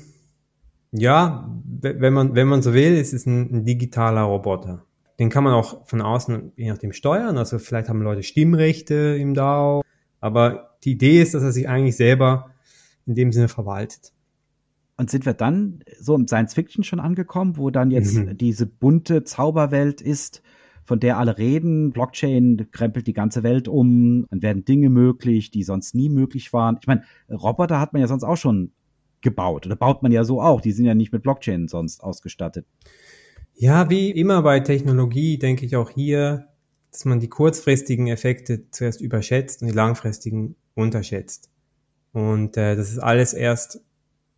ja, 0.92 1.50
wenn 1.64 2.12
man, 2.12 2.34
wenn 2.34 2.48
man 2.48 2.62
so 2.62 2.74
will, 2.74 2.96
ist 2.96 3.14
es 3.14 3.26
ein, 3.26 3.50
ein 3.52 3.64
digitaler 3.64 4.22
Roboter. 4.22 4.84
Den 5.18 5.30
kann 5.30 5.44
man 5.44 5.54
auch 5.54 5.86
von 5.86 6.02
außen, 6.02 6.52
je 6.56 6.68
nachdem, 6.68 6.92
steuern. 6.92 7.38
Also 7.38 7.58
vielleicht 7.58 7.88
haben 7.88 8.02
Leute 8.02 8.22
Stimmrechte 8.22 9.16
im 9.18 9.32
DAO. 9.32 9.82
Aber 10.20 10.76
die 10.84 10.92
Idee 10.92 11.22
ist, 11.22 11.32
dass 11.34 11.42
er 11.42 11.52
sich 11.52 11.68
eigentlich 11.68 11.96
selber 11.96 12.50
in 13.06 13.14
dem 13.14 13.32
Sinne 13.32 13.48
verwaltet. 13.48 14.12
Und 14.98 15.10
sind 15.10 15.26
wir 15.26 15.34
dann 15.34 15.80
so 15.98 16.14
im 16.14 16.26
Science 16.26 16.54
Fiction 16.54 16.84
schon 16.84 17.00
angekommen, 17.00 17.56
wo 17.56 17.70
dann 17.70 17.90
jetzt 17.90 18.14
mhm. 18.14 18.36
diese 18.36 18.66
bunte 18.66 19.24
Zauberwelt 19.24 20.00
ist, 20.00 20.42
von 20.86 21.00
der 21.00 21.18
alle 21.18 21.36
reden. 21.36 21.90
Blockchain 21.90 22.68
krempelt 22.70 23.06
die 23.06 23.12
ganze 23.12 23.42
Welt 23.42 23.68
um, 23.68 24.26
dann 24.30 24.40
werden 24.40 24.64
Dinge 24.64 24.88
möglich, 24.88 25.50
die 25.50 25.64
sonst 25.64 25.94
nie 25.94 26.08
möglich 26.08 26.52
waren. 26.52 26.78
Ich 26.80 26.86
meine, 26.86 27.02
Roboter 27.28 27.80
hat 27.80 27.92
man 27.92 28.00
ja 28.00 28.08
sonst 28.08 28.24
auch 28.24 28.36
schon 28.36 28.72
gebaut 29.20 29.66
oder 29.66 29.76
baut 29.76 30.02
man 30.02 30.12
ja 30.12 30.24
so 30.24 30.40
auch. 30.40 30.60
Die 30.60 30.72
sind 30.72 30.86
ja 30.86 30.94
nicht 30.94 31.12
mit 31.12 31.22
Blockchain 31.22 31.68
sonst 31.68 32.02
ausgestattet. 32.02 32.66
Ja, 33.54 33.90
wie 33.90 34.10
immer 34.10 34.42
bei 34.42 34.60
Technologie 34.60 35.38
denke 35.38 35.66
ich 35.66 35.76
auch 35.76 35.90
hier, 35.90 36.48
dass 36.92 37.04
man 37.04 37.20
die 37.20 37.28
kurzfristigen 37.28 38.06
Effekte 38.06 38.70
zuerst 38.70 39.00
überschätzt 39.00 39.62
und 39.62 39.68
die 39.68 39.74
langfristigen 39.74 40.54
unterschätzt. 40.74 41.50
Und 42.12 42.56
äh, 42.56 42.76
das 42.76 42.90
ist 42.90 42.98
alles 42.98 43.34
erst 43.34 43.80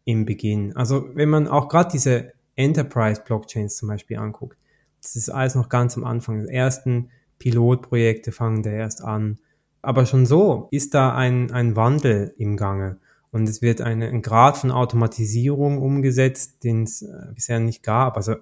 im 0.05 0.25
Beginn. 0.25 0.75
Also 0.75 1.11
wenn 1.15 1.29
man 1.29 1.47
auch 1.47 1.69
gerade 1.69 1.91
diese 1.93 2.33
Enterprise-Blockchains 2.57 3.77
zum 3.77 3.89
Beispiel 3.89 4.17
anguckt, 4.17 4.57
das 5.03 5.17
ist 5.17 5.29
alles 5.29 5.55
noch 5.55 5.69
ganz 5.69 5.97
am 5.97 6.05
Anfang. 6.05 6.47
Die 6.47 6.53
ersten 6.53 7.11
Pilotprojekte 7.39 8.33
fangen 8.33 8.63
da 8.63 8.71
erst 8.71 9.03
an. 9.03 9.39
Aber 9.83 10.07
schon 10.07 10.27
so 10.27 10.69
ist 10.71 10.95
da 10.95 11.15
ein, 11.15 11.53
ein 11.53 11.77
Wandel 11.77 12.35
im 12.37 12.57
Gange. 12.57 12.99
Und 13.31 13.49
es 13.49 13.63
wird 13.63 13.81
eine, 13.81 14.09
ein 14.09 14.23
Grad 14.23 14.57
von 14.57 14.71
Automatisierung 14.71 15.79
umgesetzt, 15.79 16.65
den 16.65 16.85
es 16.85 17.03
äh, 17.03 17.33
bisher 17.35 17.61
nicht 17.61 17.83
gab. 17.83 18.17
Also 18.17 18.37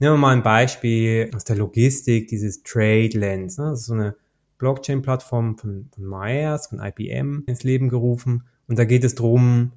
Nehmen 0.00 0.14
wir 0.14 0.18
mal 0.18 0.36
ein 0.36 0.42
Beispiel 0.42 1.30
aus 1.34 1.44
der 1.44 1.56
Logistik, 1.56 2.26
dieses 2.28 2.64
Trade 2.64 3.16
Lens. 3.16 3.58
Ne? 3.58 3.70
Das 3.70 3.80
ist 3.80 3.86
so 3.86 3.94
eine 3.94 4.16
Blockchain-Plattform 4.58 5.56
von, 5.56 5.88
von 5.94 6.04
Myers, 6.04 6.66
von 6.66 6.80
IBM 6.80 7.44
ins 7.46 7.62
Leben 7.62 7.88
gerufen. 7.88 8.44
Und 8.66 8.78
da 8.78 8.84
geht 8.84 9.04
es 9.04 9.14
darum, 9.14 9.72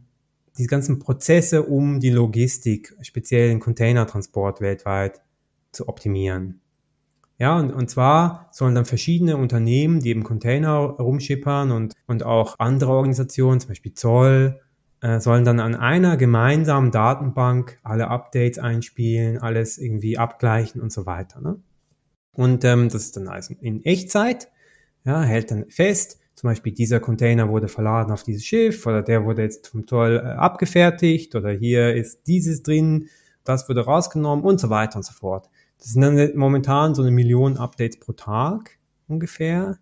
die 0.57 0.65
ganzen 0.65 0.97
Prozesse 0.97 1.63
um 1.63 1.99
die 1.99 2.09
Logistik, 2.09 2.95
speziell 3.01 3.49
den 3.49 3.59
Containertransport 3.59 4.59
weltweit, 4.59 5.21
zu 5.71 5.87
optimieren. 5.87 6.61
Ja, 7.39 7.59
und, 7.59 7.71
und 7.71 7.89
zwar 7.89 8.49
sollen 8.51 8.73
dann 8.73 8.85
verschiedene 8.85 9.37
Unternehmen, 9.37 9.99
die 9.99 10.09
eben 10.09 10.23
Container 10.23 10.75
rumschippern 10.75 11.71
und, 11.71 11.93
und 12.07 12.23
auch 12.23 12.55
andere 12.57 12.91
Organisationen, 12.91 13.59
zum 13.59 13.69
Beispiel 13.69 13.93
Zoll, 13.93 14.59
äh, 15.01 15.19
sollen 15.19 15.45
dann 15.45 15.59
an 15.59 15.75
einer 15.75 16.17
gemeinsamen 16.17 16.91
Datenbank 16.91 17.79
alle 17.83 18.07
Updates 18.07 18.57
einspielen, 18.57 19.37
alles 19.37 19.77
irgendwie 19.77 20.17
abgleichen 20.17 20.81
und 20.81 20.91
so 20.91 21.05
weiter. 21.05 21.39
Ne? 21.39 21.59
Und 22.33 22.63
ähm, 22.63 22.89
das 22.89 23.03
ist 23.03 23.17
dann 23.17 23.27
also 23.27 23.53
in 23.61 23.85
Echtzeit, 23.85 24.49
ja, 25.03 25.21
hält 25.21 25.51
dann 25.51 25.69
fest, 25.69 26.19
zum 26.37 26.49
Beispiel 26.49 26.71
dieser 26.71 26.99
Container 26.99 27.49
wurde 27.49 27.67
verladen 27.67 28.11
auf 28.11 28.21
dieses 28.21 28.45
Schiff 28.45 28.85
oder 28.85 29.01
der 29.01 29.25
wurde 29.25 29.41
jetzt 29.41 29.69
vom 29.69 29.87
Zoll 29.87 30.17
äh, 30.17 30.29
abgefertigt 30.29 31.33
oder 31.33 31.49
hier 31.51 31.95
ist 31.95 32.27
dieses 32.27 32.61
drin, 32.61 33.09
das 33.43 33.67
wurde 33.67 33.85
rausgenommen 33.85 34.45
und 34.45 34.59
so 34.59 34.69
weiter 34.69 34.97
und 34.97 35.03
so 35.03 35.13
fort. 35.13 35.49
Das 35.77 35.89
sind 35.89 36.01
dann 36.01 36.35
momentan 36.35 36.95
so 36.95 37.01
eine 37.01 37.11
Million 37.11 37.57
Updates 37.57 37.99
pro 37.99 38.13
Tag 38.13 38.77
ungefähr, 39.07 39.77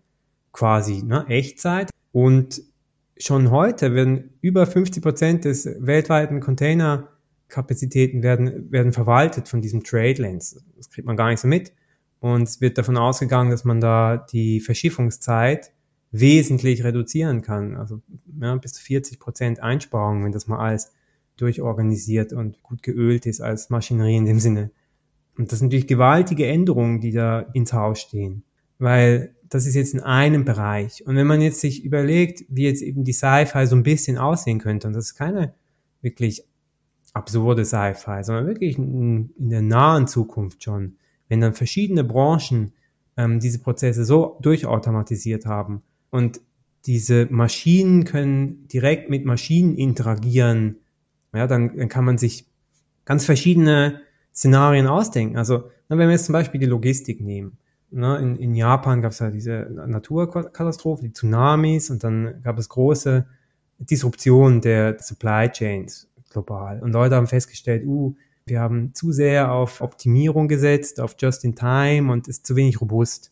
quasi 0.52 1.04
ne, 1.04 1.26
Echtzeit. 1.28 1.90
Und 2.12 2.62
schon 3.18 3.52
heute 3.52 3.94
werden 3.94 4.32
über 4.42 4.66
50 4.66 5.02
Prozent 5.02 5.46
des 5.46 5.66
weltweiten 5.80 6.40
Containerkapazitäten 6.40 8.24
werden, 8.24 8.72
werden 8.72 8.94
verwaltet 8.94 9.48
von 9.48 9.62
diesem 9.62 9.84
Trade 9.84 10.22
Lanes. 10.22 10.64
Das 10.76 10.90
kriegt 10.90 11.08
man 11.08 11.18
gar 11.18 11.30
nicht 11.30 11.40
so 11.40 11.48
mit. 11.48 11.74
Und 12.20 12.44
es 12.44 12.62
wird 12.62 12.78
davon 12.78 12.98
ausgegangen, 12.98 13.52
dass 13.52 13.66
man 13.66 13.80
da 13.80 14.18
die 14.18 14.60
Verschiffungszeit 14.60 15.72
wesentlich 16.12 16.84
reduzieren 16.84 17.42
kann. 17.42 17.76
Also 17.76 18.02
ja, 18.40 18.56
bis 18.56 18.74
zu 18.74 18.84
40 18.84 19.20
Prozent 19.20 19.60
Einsparung, 19.60 20.24
wenn 20.24 20.32
das 20.32 20.48
mal 20.48 20.60
alles 20.60 20.94
durchorganisiert 21.38 22.32
und 22.34 22.64
gut 22.64 22.82
geölt 22.82 23.26
ist 23.26 23.42
als 23.42 23.70
Maschinerie 23.70 24.16
in 24.16 24.26
dem 24.26 24.40
Sinne. 24.40 24.72
Und 25.38 25.52
das 25.52 25.60
sind 25.60 25.68
natürlich 25.68 25.88
gewaltige 25.88 26.48
Änderungen, 26.48 27.02
die 27.02 27.12
da 27.12 27.42
ins 27.54 27.74
Haus 27.74 28.00
stehen. 28.00 28.44
Weil 28.80 29.36
das 29.50 29.66
ist 29.66 29.76
jetzt 29.76 29.94
in 29.94 30.02
einem 30.02 30.46
Bereich. 30.46 31.06
Und 31.06 31.16
wenn 31.16 31.28
man 31.28 31.42
jetzt 31.42 31.62
sich 31.62 31.84
überlegt, 31.84 32.46
wie 32.50 32.64
jetzt 32.64 32.82
eben 32.82 33.04
die 33.04 33.14
Sci-Fi 33.14 33.68
so 33.68 33.76
ein 33.76 33.84
bisschen 33.84 34.18
aussehen 34.18 34.60
könnte, 34.60 34.88
und 34.88 34.94
das 34.94 35.06
ist 35.06 35.16
keine 35.16 35.54
wirklich 36.02 36.44
absurde 37.14 37.66
Sci-Fi, 37.66 38.24
sondern 38.24 38.48
wirklich 38.48 38.78
in, 38.78 39.32
in, 39.38 39.50
der 39.50 39.62
nahen 39.62 40.08
Zukunft 40.08 40.64
schon, 40.64 40.98
wenn 41.30 41.42
dann 41.42 41.54
verschiedene 41.54 42.04
Branchen 42.04 42.74
ähm, 43.18 43.40
diese 43.40 43.60
Prozesse 43.60 44.04
so 44.04 44.38
durchautomatisiert 44.42 45.46
haben 45.46 45.82
und 46.10 46.42
diese 46.86 47.28
Maschinen 47.32 48.04
können 48.04 48.68
direkt 48.68 49.10
mit 49.10 49.26
Maschinen 49.26 49.76
interagieren, 49.76 50.78
ja, 51.34 51.48
dann, 51.48 51.76
dann 51.76 51.90
kann 51.90 52.06
man 52.06 52.18
sich 52.18 52.46
ganz 53.06 53.26
verschiedene 53.26 54.02
Szenarien 54.36 54.88
ausdenken. 54.88 55.38
Also, 55.38 55.70
wenn 55.88 55.98
wir 56.00 56.10
jetzt 56.10 56.26
zum 56.26 56.34
Beispiel 56.34 56.60
die 56.60 56.66
Logistik 56.66 57.22
nehmen, 57.22 57.58
ne, 57.92 58.18
in, 58.18 58.36
in 58.36 58.56
Japan 58.56 59.02
gab 59.02 59.12
es 59.12 59.20
ja 59.20 59.32
diese 59.32 59.70
Naturkatastrophe, 59.88 61.04
die 61.04 61.14
Tsunamis 61.14 61.90
und 61.90 62.04
dann 62.04 62.42
gab 62.44 62.58
es 62.58 62.70
große 62.70 63.26
Disruption 63.80 64.62
der 64.62 64.98
Supply 65.00 65.50
Chains 65.50 66.10
global. 66.30 66.82
Und 66.82 66.92
Leute 66.92 67.16
haben 67.16 67.28
festgestellt, 67.28 67.86
uh, 67.86 68.16
wir 68.46 68.60
haben 68.60 68.94
zu 68.94 69.12
sehr 69.12 69.52
auf 69.52 69.82
Optimierung 69.82 70.48
gesetzt, 70.48 71.00
auf 71.00 71.16
Just-in-Time 71.18 72.12
und 72.12 72.28
ist 72.28 72.46
zu 72.46 72.56
wenig 72.56 72.80
robust. 72.80 73.32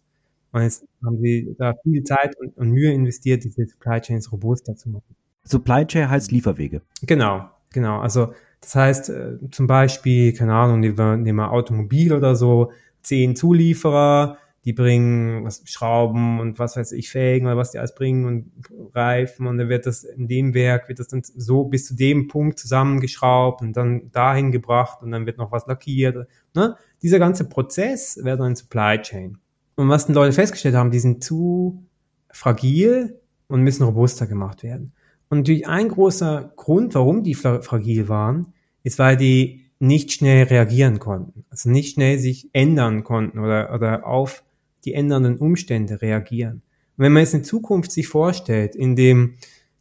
Und 0.52 0.62
jetzt 0.62 0.86
haben 1.04 1.20
sie 1.20 1.56
da 1.58 1.74
viel 1.84 2.04
Zeit 2.04 2.38
und, 2.40 2.58
und 2.58 2.72
Mühe 2.72 2.92
investiert, 2.92 3.44
diese 3.44 3.66
Supply 3.68 4.00
Chains 4.02 4.32
robuster 4.32 4.76
zu 4.76 4.90
machen. 4.90 5.16
Supply 5.44 5.86
Chain 5.86 6.10
heißt 6.10 6.32
Lieferwege. 6.32 6.82
Genau, 7.02 7.50
genau. 7.72 8.00
Also 8.00 8.34
das 8.64 8.76
heißt 8.76 9.10
äh, 9.10 9.38
zum 9.52 9.68
Beispiel, 9.68 10.34
keine 10.34 10.54
Ahnung, 10.54 10.80
nehmen 10.80 10.98
wir, 10.98 11.18
nehmen 11.18 11.40
wir 11.40 11.52
Automobil 11.52 12.14
oder 12.14 12.36
so, 12.36 12.72
zehn 13.02 13.36
Zulieferer, 13.36 14.38
die 14.64 14.72
bringen 14.72 15.44
was 15.44 15.62
Schrauben 15.66 16.40
und 16.40 16.58
was 16.58 16.78
weiß 16.78 16.94
ich, 16.94 17.10
Felgen 17.10 17.48
oder 17.48 17.58
was 17.58 17.72
die 17.72 17.80
alles 17.80 17.94
bringen 17.94 18.26
und 18.26 18.52
Reifen 18.96 19.48
und 19.48 19.58
dann 19.58 19.68
wird 19.68 19.86
das 19.86 20.06
in 20.06 20.30
dem 20.30 20.54
Werk, 20.54 20.88
wird 20.88 21.00
das 21.00 21.10
dann 21.10 21.22
so 21.24 21.66
bis 21.66 21.86
zu 21.86 21.96
dem 21.96 22.30
Punkt 22.30 22.58
zusammengeschraubt 22.58 23.62
und 23.62 23.76
dann 23.76 24.10
dahin 24.12 24.54
gebracht 24.54 25.02
und 25.02 25.12
dann 25.12 25.26
wird 25.26 25.38
noch 25.38 25.52
was 25.52 25.68
lackiert. 25.68 26.28
Ne? 26.56 26.78
Dieser 27.02 27.20
ganze 27.20 27.50
Prozess 27.50 28.18
wäre 28.24 28.38
dann 28.38 28.56
Supply 28.56 29.02
Chain. 29.02 29.38
Und 29.76 29.90
was 29.90 30.06
die 30.06 30.14
Leute 30.14 30.32
festgestellt 30.32 30.76
haben, 30.76 30.92
die 30.92 31.00
sind 31.00 31.24
zu 31.24 31.84
fragil 32.30 33.20
und 33.48 33.62
müssen 33.62 33.84
robuster 33.84 34.28
gemacht 34.28 34.64
werden. 34.64 34.94
Und 35.34 35.40
natürlich 35.40 35.68
ein 35.68 35.90
großer 35.90 36.54
Grund, 36.58 36.94
warum 36.94 37.24
die 37.24 37.34
fragil 37.34 38.08
waren, 38.08 38.54
ist, 38.84 39.00
weil 39.00 39.18
die 39.18 39.66
nicht 39.80 40.12
schnell 40.12 40.44
reagieren 40.44 41.00
konnten. 41.00 41.44
Also 41.50 41.72
nicht 41.72 41.96
schnell 41.96 42.20
sich 42.20 42.52
ändern 42.54 43.04
konnten 43.04 43.40
oder, 43.40 43.74
oder 43.74 44.06
auf 44.06 44.44
die 44.86 44.94
ändernden 44.94 45.38
Umstände 45.38 46.04
reagieren. 46.04 46.62
Und 46.98 47.06
wenn 47.06 47.14
man 47.14 47.22
jetzt 47.22 47.34
in 47.34 47.44
Zukunft 47.44 47.92
sich 47.92 48.08
vorstellt, 48.08 48.76
in 48.76 48.96
dem 48.96 49.34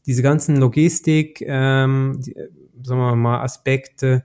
diese 0.07 0.23
ganzen 0.23 0.57
Logistik, 0.57 1.45
ähm, 1.47 2.19
die, 2.25 2.35
sagen 2.83 3.01
wir 3.01 3.15
mal, 3.15 3.43
Aspekte, 3.43 4.25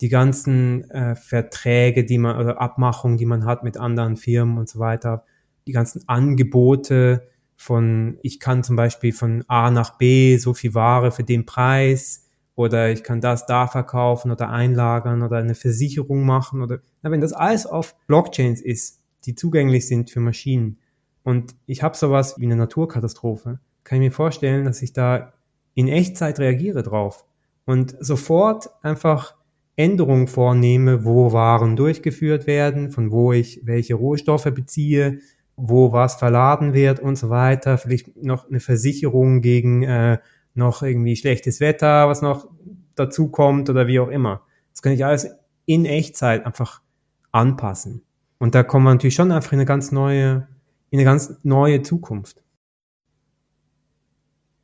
die 0.00 0.08
ganzen 0.08 0.90
äh, 0.90 1.16
Verträge, 1.16 2.06
die 2.06 2.16
man 2.16 2.38
oder 2.38 2.62
Abmachungen, 2.62 3.18
die 3.18 3.26
man 3.26 3.44
hat 3.44 3.62
mit 3.62 3.76
anderen 3.76 4.16
Firmen 4.16 4.56
und 4.56 4.70
so 4.70 4.78
weiter, 4.78 5.26
die 5.66 5.72
ganzen 5.72 6.08
Angebote 6.08 7.28
von, 7.62 8.18
ich 8.22 8.40
kann 8.40 8.64
zum 8.64 8.74
Beispiel 8.74 9.12
von 9.12 9.44
A 9.46 9.70
nach 9.70 9.96
B 9.96 10.36
so 10.36 10.52
viel 10.52 10.74
Ware 10.74 11.12
für 11.12 11.22
den 11.22 11.46
Preis 11.46 12.28
oder 12.56 12.90
ich 12.90 13.04
kann 13.04 13.20
das 13.20 13.46
da 13.46 13.68
verkaufen 13.68 14.32
oder 14.32 14.50
einlagern 14.50 15.22
oder 15.22 15.36
eine 15.36 15.54
Versicherung 15.54 16.26
machen 16.26 16.60
oder, 16.60 16.80
na, 17.02 17.10
wenn 17.12 17.20
das 17.20 17.32
alles 17.32 17.66
auf 17.66 17.94
Blockchains 18.06 18.60
ist, 18.60 19.00
die 19.24 19.36
zugänglich 19.36 19.86
sind 19.86 20.10
für 20.10 20.20
Maschinen. 20.20 20.78
Und 21.22 21.54
ich 21.66 21.84
habe 21.84 21.96
sowas 21.96 22.34
wie 22.38 22.46
eine 22.46 22.56
Naturkatastrophe. 22.56 23.60
Kann 23.84 24.02
ich 24.02 24.08
mir 24.08 24.12
vorstellen, 24.12 24.64
dass 24.64 24.82
ich 24.82 24.92
da 24.92 25.32
in 25.74 25.86
Echtzeit 25.86 26.40
reagiere 26.40 26.82
drauf 26.82 27.24
und 27.64 27.96
sofort 28.00 28.70
einfach 28.82 29.36
Änderungen 29.76 30.26
vornehme, 30.26 31.04
wo 31.04 31.32
Waren 31.32 31.76
durchgeführt 31.76 32.46
werden, 32.48 32.90
von 32.90 33.12
wo 33.12 33.32
ich 33.32 33.60
welche 33.64 33.94
Rohstoffe 33.94 34.50
beziehe, 34.52 35.20
wo 35.56 35.92
was 35.92 36.14
verladen 36.16 36.72
wird 36.72 37.00
und 37.00 37.16
so 37.16 37.30
weiter. 37.30 37.78
Vielleicht 37.78 38.16
noch 38.22 38.48
eine 38.48 38.60
Versicherung 38.60 39.40
gegen 39.40 39.82
äh, 39.82 40.18
noch 40.54 40.82
irgendwie 40.82 41.16
schlechtes 41.16 41.60
Wetter, 41.60 42.08
was 42.08 42.22
noch 42.22 42.48
dazu 42.94 43.28
kommt 43.28 43.70
oder 43.70 43.86
wie 43.86 44.00
auch 44.00 44.08
immer. 44.08 44.42
Das 44.72 44.82
kann 44.82 44.92
ich 44.92 45.04
alles 45.04 45.28
in 45.66 45.84
Echtzeit 45.84 46.44
einfach 46.46 46.82
anpassen. 47.30 48.02
Und 48.38 48.54
da 48.54 48.62
kommen 48.62 48.84
wir 48.84 48.92
natürlich 48.92 49.14
schon 49.14 49.32
einfach 49.32 49.52
in 49.52 49.58
eine 49.58 49.66
ganz 49.66 49.92
neue, 49.92 50.48
in 50.90 50.98
eine 50.98 51.04
ganz 51.04 51.38
neue 51.42 51.82
Zukunft. 51.82 52.42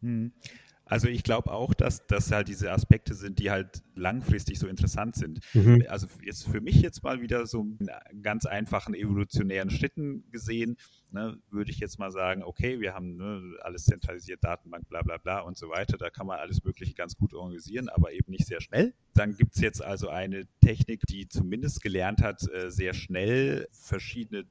Hm. 0.02 0.32
Also 0.88 1.08
ich 1.08 1.22
glaube 1.22 1.52
auch, 1.52 1.74
dass 1.74 2.06
das 2.06 2.32
halt 2.32 2.48
diese 2.48 2.72
Aspekte 2.72 3.14
sind, 3.14 3.38
die 3.38 3.50
halt 3.50 3.82
langfristig 3.94 4.58
so 4.58 4.66
interessant 4.66 5.16
sind. 5.16 5.40
Mhm. 5.54 5.84
Also 5.88 6.06
jetzt 6.22 6.48
für 6.48 6.60
mich 6.60 6.80
jetzt 6.80 7.02
mal 7.02 7.20
wieder 7.20 7.46
so 7.46 7.60
in 7.60 8.22
ganz 8.22 8.46
einfachen 8.46 8.94
evolutionären 8.94 9.70
Schritten 9.70 10.24
gesehen, 10.30 10.76
ne, 11.12 11.38
würde 11.50 11.70
ich 11.70 11.78
jetzt 11.78 11.98
mal 11.98 12.10
sagen, 12.10 12.42
okay, 12.42 12.80
wir 12.80 12.94
haben 12.94 13.16
ne, 13.16 13.56
alles 13.60 13.84
zentralisiert, 13.84 14.42
Datenbank, 14.42 14.88
bla 14.88 15.02
bla 15.02 15.18
bla 15.18 15.40
und 15.40 15.56
so 15.56 15.68
weiter. 15.68 15.98
Da 15.98 16.10
kann 16.10 16.26
man 16.26 16.38
alles 16.38 16.64
Mögliche 16.64 16.94
ganz 16.94 17.16
gut 17.16 17.34
organisieren, 17.34 17.88
aber 17.88 18.12
eben 18.12 18.30
nicht 18.30 18.46
sehr 18.46 18.60
schnell. 18.60 18.94
Dann 19.14 19.36
gibt 19.36 19.56
es 19.56 19.60
jetzt 19.60 19.82
also 19.82 20.08
eine 20.08 20.46
Technik, 20.60 21.02
die 21.06 21.28
zumindest 21.28 21.82
gelernt 21.82 22.22
hat, 22.22 22.48
äh, 22.50 22.70
sehr 22.70 22.94
schnell 22.94 23.68
verschiedene 23.72 24.46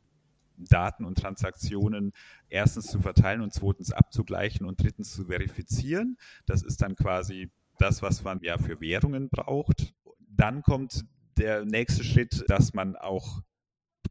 Daten 0.66 1.06
und 1.06 1.18
Transaktionen 1.18 2.14
erstens 2.50 2.88
zu 2.88 3.00
verteilen 3.00 3.42
und 3.42 3.54
zweitens 3.54 3.92
abzugleichen 3.92 4.66
und 4.66 4.82
drittens 4.82 5.14
zu 5.14 5.26
verifizieren. 5.26 6.18
Das 6.46 6.64
ist 6.64 6.82
dann 6.82 6.96
quasi 6.96 7.50
das, 7.78 8.02
was 8.02 8.24
man 8.24 8.42
ja 8.42 8.58
für 8.58 8.82
Währungen 8.82 9.30
braucht. 9.30 9.94
Dann 10.30 10.64
kommt 10.64 11.06
der 11.38 11.66
nächste 11.66 12.04
Schritt, 12.04 12.44
dass 12.48 12.74
man 12.74 12.96
auch 12.96 13.42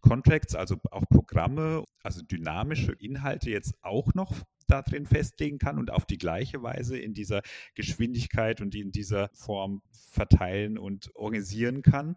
Contracts, 0.00 0.54
also 0.54 0.76
auch 0.90 1.08
Programme, 1.08 1.84
also 2.02 2.22
dynamische 2.22 2.92
Inhalte 2.92 3.50
jetzt 3.50 3.74
auch 3.82 4.14
noch 4.14 4.44
da 4.68 4.82
drin 4.82 5.06
festlegen 5.06 5.58
kann 5.58 5.78
und 5.78 5.90
auf 5.90 6.06
die 6.06 6.18
gleiche 6.18 6.62
Weise 6.62 6.98
in 6.98 7.14
dieser 7.14 7.42
Geschwindigkeit 7.74 8.60
und 8.60 8.74
in 8.74 8.92
dieser 8.92 9.30
Form 9.32 9.82
verteilen 10.10 10.78
und 10.78 11.14
organisieren 11.14 11.82
kann. 11.82 12.16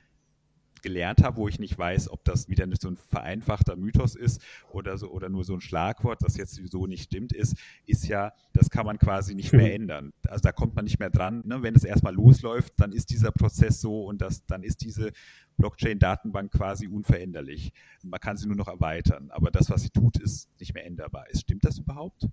gelernt 0.82 1.22
habe, 1.22 1.36
wo 1.36 1.48
ich 1.48 1.58
nicht 1.58 1.78
weiß, 1.78 2.10
ob 2.10 2.24
das 2.24 2.48
wieder 2.48 2.66
so 2.80 2.88
ein 2.88 2.96
vereinfachter 2.96 3.76
Mythos 3.76 4.14
ist 4.14 4.42
oder 4.70 4.98
so 4.98 5.10
oder 5.10 5.28
nur 5.28 5.44
so 5.44 5.54
ein 5.54 5.60
Schlagwort, 5.60 6.22
das 6.22 6.36
jetzt 6.36 6.60
so 6.70 6.86
nicht 6.86 7.04
stimmt, 7.04 7.32
ist, 7.32 7.56
ist 7.86 8.06
ja, 8.06 8.32
das 8.52 8.70
kann 8.70 8.86
man 8.86 8.98
quasi 8.98 9.34
nicht 9.34 9.52
mehr 9.52 9.74
ändern. 9.74 10.12
Also 10.28 10.42
da 10.42 10.52
kommt 10.52 10.74
man 10.74 10.84
nicht 10.84 10.98
mehr 10.98 11.10
dran. 11.10 11.42
Ne? 11.46 11.62
Wenn 11.62 11.74
es 11.74 11.84
erstmal 11.84 12.14
losläuft, 12.14 12.74
dann 12.76 12.92
ist 12.92 13.10
dieser 13.10 13.32
Prozess 13.32 13.80
so 13.80 14.04
und 14.04 14.20
das, 14.20 14.44
dann 14.46 14.62
ist 14.62 14.82
diese 14.82 15.12
Blockchain-Datenbank 15.56 16.52
quasi 16.52 16.88
unveränderlich. 16.88 17.72
Man 18.02 18.20
kann 18.20 18.36
sie 18.36 18.46
nur 18.46 18.56
noch 18.56 18.68
erweitern, 18.68 19.30
aber 19.30 19.50
das, 19.50 19.70
was 19.70 19.82
sie 19.82 19.90
tut, 19.90 20.18
ist 20.18 20.48
nicht 20.58 20.74
mehr 20.74 20.84
änderbar. 20.84 21.28
Ist, 21.30 21.42
stimmt 21.42 21.64
das 21.64 21.78
überhaupt? 21.78 22.28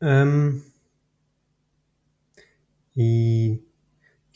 Ähm, 0.00 0.62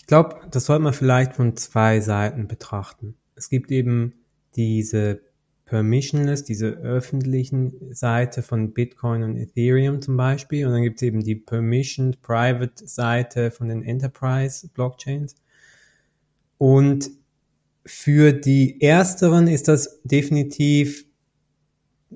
ich 0.03 0.09
glaube, 0.09 0.41
das 0.51 0.67
sollte 0.67 0.83
man 0.83 0.93
vielleicht 0.93 1.35
von 1.35 1.57
zwei 1.57 2.01
Seiten 2.01 2.49
betrachten. 2.49 3.15
Es 3.37 3.49
gibt 3.49 3.71
eben 3.71 4.15
diese 4.57 5.21
permissionless, 5.65 6.43
diese 6.43 6.71
öffentlichen 6.71 7.95
Seite 7.95 8.43
von 8.43 8.75
Bitcoin 8.75 9.23
und 9.23 9.37
Ethereum 9.37 10.03
zum 10.03 10.17
Beispiel. 10.17 10.67
Und 10.67 10.73
dann 10.73 10.83
gibt 10.83 10.97
es 10.97 11.03
eben 11.03 11.23
die 11.23 11.37
permissioned 11.37 12.21
private 12.21 12.85
Seite 12.85 13.53
von 13.53 13.69
den 13.69 13.85
Enterprise 13.85 14.69
Blockchains. 14.75 15.37
Und 16.59 17.09
für 17.87 18.33
die 18.33 18.81
ersteren 18.81 19.47
ist 19.47 19.69
das 19.69 20.03
definitiv, 20.03 21.07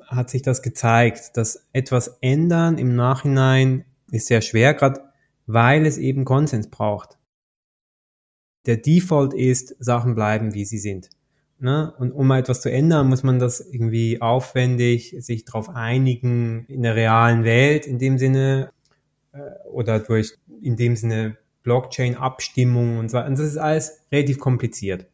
hat 0.07 0.29
sich 0.29 0.43
das 0.43 0.61
gezeigt, 0.61 1.37
dass 1.37 1.69
etwas 1.73 2.19
ändern 2.21 2.79
im 2.79 2.97
Nachhinein 2.97 3.85
ist 4.11 4.27
sehr 4.27 4.41
schwer, 4.41 4.75
gerade 4.75 5.01
weil 5.47 5.87
es 5.87 5.99
eben 5.99 6.25
Konsens 6.25 6.69
braucht 6.69 7.17
der 8.67 8.77
Default 8.77 9.35
ist, 9.35 9.77
Sachen 9.79 10.15
bleiben, 10.15 10.55
wie 10.55 10.65
sie 10.65 10.79
sind. 10.79 11.09
Ne? 11.59 11.95
Und 11.99 12.13
um 12.13 12.31
etwas 12.33 12.61
zu 12.61 12.71
ändern, 12.71 13.09
muss 13.09 13.23
man 13.23 13.39
das 13.39 13.61
irgendwie 13.61 14.21
aufwendig 14.21 15.17
sich 15.21 15.45
darauf 15.45 15.71
einigen 15.71 16.67
in 16.67 16.83
der 16.83 16.97
realen 16.97 17.45
Welt 17.45 17.87
in 17.87 17.99
dem 17.99 18.19
Sinne 18.19 18.73
äh, 19.33 19.39
oder 19.71 19.99
durch 19.99 20.37
in 20.61 20.77
dem 20.77 20.97
Sinne 20.97 21.39
Blockchain-Abstimmung 21.63 22.99
und 22.99 23.11
so. 23.11 23.19
Und 23.19 23.39
das 23.39 23.47
ist 23.47 23.57
alles 23.57 24.03
relativ 24.13 24.39
kompliziert. 24.39 25.07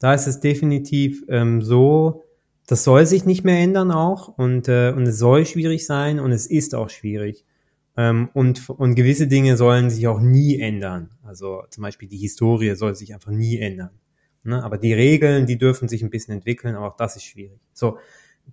Da 0.00 0.14
ist 0.14 0.26
es 0.26 0.40
definitiv 0.40 1.24
ähm, 1.28 1.62
so, 1.62 2.24
das 2.66 2.84
soll 2.84 3.06
sich 3.06 3.24
nicht 3.24 3.44
mehr 3.44 3.58
ändern 3.58 3.90
auch 3.90 4.36
und, 4.36 4.68
äh, 4.68 4.92
und 4.94 5.04
es 5.06 5.18
soll 5.18 5.46
schwierig 5.46 5.86
sein 5.86 6.20
und 6.20 6.32
es 6.32 6.46
ist 6.46 6.74
auch 6.74 6.90
schwierig. 6.90 7.44
Ähm, 7.98 8.30
und, 8.32 8.70
und 8.70 8.94
gewisse 8.94 9.26
Dinge 9.26 9.56
sollen 9.56 9.90
sich 9.90 10.06
auch 10.06 10.20
nie 10.20 10.60
ändern. 10.60 11.10
Also 11.24 11.64
zum 11.68 11.82
Beispiel 11.82 12.08
die 12.08 12.16
Historie 12.16 12.76
soll 12.76 12.94
sich 12.94 13.12
einfach 13.12 13.32
nie 13.32 13.58
ändern. 13.58 13.90
Ne? 14.44 14.62
Aber 14.62 14.78
die 14.78 14.92
Regeln, 14.92 15.46
die 15.46 15.58
dürfen 15.58 15.88
sich 15.88 16.04
ein 16.04 16.10
bisschen 16.10 16.34
entwickeln, 16.34 16.76
aber 16.76 16.86
auch 16.86 16.96
das 16.96 17.16
ist 17.16 17.24
schwierig. 17.24 17.58
So, 17.72 17.98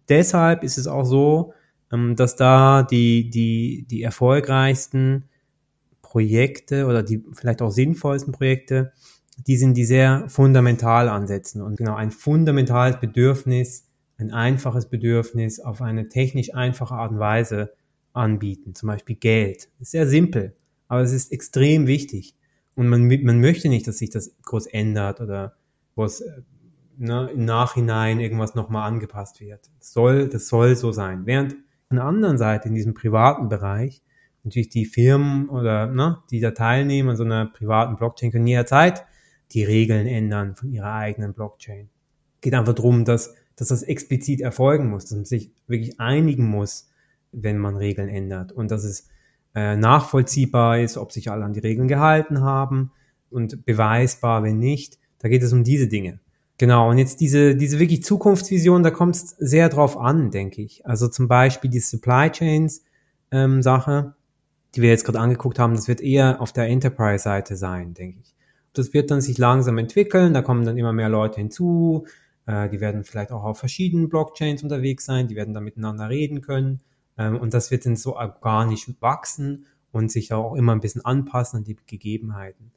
deshalb 0.10 0.63
ist 0.63 0.79
es 0.79 0.88
auch 0.88 1.05
so, 1.05 1.53
ähm, 1.93 2.15
dass 2.15 2.36
da 2.36 2.81
die, 2.81 3.29
die, 3.29 3.86
die 3.88 4.01
erfolgreichsten 4.01 5.25
Projekte 6.01 6.88
oder 6.88 7.03
die 7.03 7.23
vielleicht 7.34 7.62
auch 7.62 7.69
sinnvollsten 7.69 8.34
Projekte, 8.34 8.93
die 9.45 9.58
sind, 9.58 9.77
die 9.77 9.86
sehr 9.86 10.27
fundamental 10.27 11.08
ansetzen. 11.08 11.62
Und 11.62 11.77
genau 11.77 11.93
ein 11.93 12.10
fundamentales 12.10 12.99
Bedürfnis, 12.99 13.86
ein 14.17 14.31
einfaches 14.31 14.88
Bedürfnis 14.88 15.60
auf 15.60 15.84
eine 15.84 16.08
technisch 16.10 16.55
einfache 16.55 16.95
Art 16.95 17.12
und 17.12 17.19
Weise 17.19 17.73
anbieten, 18.15 18.75
zum 18.75 18.88
Beispiel 18.88 19.15
Geld. 19.15 19.69
ist 19.80 19.91
sehr 19.91 20.08
simpel, 20.08 20.56
aber 20.88 21.01
es 21.01 21.12
ist 21.12 21.32
extrem 21.32 21.88
wichtig. 21.88 22.36
Und 22.75 22.88
man, 22.89 23.08
man 23.08 23.39
möchte 23.39 23.69
nicht, 23.69 23.88
dass 23.88 23.99
sich 23.99 24.10
das 24.10 24.36
groß 24.43 24.67
ändert 24.67 25.21
oder 25.21 25.56
was 25.95 26.23
ne, 26.97 27.30
im 27.34 27.45
Nachhinein 27.45 28.19
irgendwas 28.19 28.56
nochmal 28.56 28.88
angepasst 28.88 29.39
wird. 29.39 29.69
Das 29.80 29.93
soll, 29.93 30.28
das 30.28 30.47
soll 30.47 30.75
so 30.75 30.91
sein. 30.91 31.25
Während 31.25 31.56
an 31.89 31.97
der 31.97 32.06
anderen 32.06 32.38
Seite, 32.38 32.67
in 32.67 32.75
diesem 32.75 32.93
privaten 32.93 33.49
Bereich, 33.49 34.01
natürlich 34.43 34.69
die 34.69 34.86
Firmen 34.86 35.49
oder 35.49 35.88
ne, 35.88 36.19
die 36.32 36.39
da 36.39 36.51
teilnehmen 36.51 37.10
an 37.10 37.17
so 37.17 37.23
einer 37.23 37.45
privaten 37.45 37.95
Blockchain 37.95 38.32
können 38.32 38.47
jederzeit 38.47 39.06
die 39.51 39.63
Regeln 39.63 40.08
ändern 40.08 40.56
von 40.56 40.71
ihrer 40.71 40.93
eigenen 40.93 41.34
Blockchain. 41.34 41.89
Geht 42.41 42.54
einfach 42.54 42.73
darum, 42.73 43.06
dass, 43.06 43.36
dass 43.56 43.69
das 43.69 43.84
explizit 43.84 44.41
erfolgen 44.41 44.89
muss, 44.89 45.06
dass 45.06 45.15
man 45.15 45.25
sich 45.25 45.51
wirklich 45.67 45.99
einigen 45.99 46.45
muss, 46.45 46.89
wenn 47.36 47.58
man 47.58 47.76
Regeln 47.76 48.10
ändert 48.10 48.52
und 48.52 48.71
dass 48.71 48.84
es 48.84 49.08
äh, 49.54 49.76
nachvollziehbar 49.76 50.80
ist, 50.80 50.98
ob 50.98 51.12
sich 51.12 51.32
alle 51.32 51.45
an 51.45 51.54
die 51.54 51.60
Regeln 51.60 51.88
gehalten 51.88 52.41
haben 52.41 52.91
und 53.30 53.65
beweisbar, 53.65 54.43
wenn 54.43 54.60
nicht. 54.60 55.00
Da 55.19 55.30
geht 55.30 55.43
es 55.43 55.54
um 55.54 55.63
diese 55.63 55.88
Dinge. 55.88 56.19
Genau, 56.58 56.89
und 56.89 56.98
jetzt 56.98 57.19
diese, 57.19 57.56
diese 57.56 57.80
wirklich 57.80 58.04
Zukunftsvision, 58.04 58.84
da 58.84 58.91
kommt 58.91 59.15
es 59.15 59.30
sehr 59.39 59.67
drauf 59.69 59.98
an, 59.98 60.32
denke 60.32 60.62
ich. 60.62 60.86
Also 60.86 61.08
zum 61.08 61.28
Beispiel 61.28 61.69
die 61.69 61.80
Supply 61.80 62.30
Chains 62.30 62.84
ähm, 63.32 63.62
Sache, 63.62 64.15
die 64.74 64.82
wir 64.82 64.89
jetzt 64.89 65.04
gerade 65.06 65.19
angeguckt 65.19 65.60
haben, 65.60 65.76
das 65.76 65.88
wird 65.88 66.02
eher 66.02 66.41
auf 66.41 66.54
der 66.54 66.67
Enterprise-Seite 66.67 67.58
sein, 67.58 67.93
denke 67.93 68.19
ich. 68.21 68.34
Das 68.74 68.93
wird 68.93 69.12
dann 69.12 69.21
sich 69.21 69.38
langsam 69.38 69.78
entwickeln, 69.78 70.34
da 70.34 70.41
kommen 70.41 70.65
dann 70.65 70.78
immer 70.78 70.93
mehr 70.93 71.10
Leute 71.10 71.38
hinzu, 71.38 72.06
äh, 72.45 72.69
die 72.69 72.80
werden 72.80 73.04
vielleicht 73.04 73.32
auch 73.32 73.43
auf 73.43 73.58
verschiedenen 73.58 74.10
Blockchains 74.10 74.63
unterwegs 74.63 75.06
sein, 75.06 75.28
die 75.28 75.36
werden 75.36 75.54
dann 75.54 75.63
miteinander 75.63 76.10
reden 76.10 76.41
können. 76.41 76.82
Ähm, 77.17 77.39
und 77.39 77.54
das 77.54 77.71
wird 77.71 77.86
dann 77.86 77.95
so 77.95 78.15
organisch 78.15 78.89
wachsen 78.99 79.65
und 79.91 80.12
sich 80.12 80.34
auch 80.34 80.56
immer 80.56 80.73
ein 80.73 80.82
bisschen 80.82 81.06
anpassen 81.06 81.60
an 81.60 81.63
die 81.63 81.78
Gegebenheiten. 81.86 82.71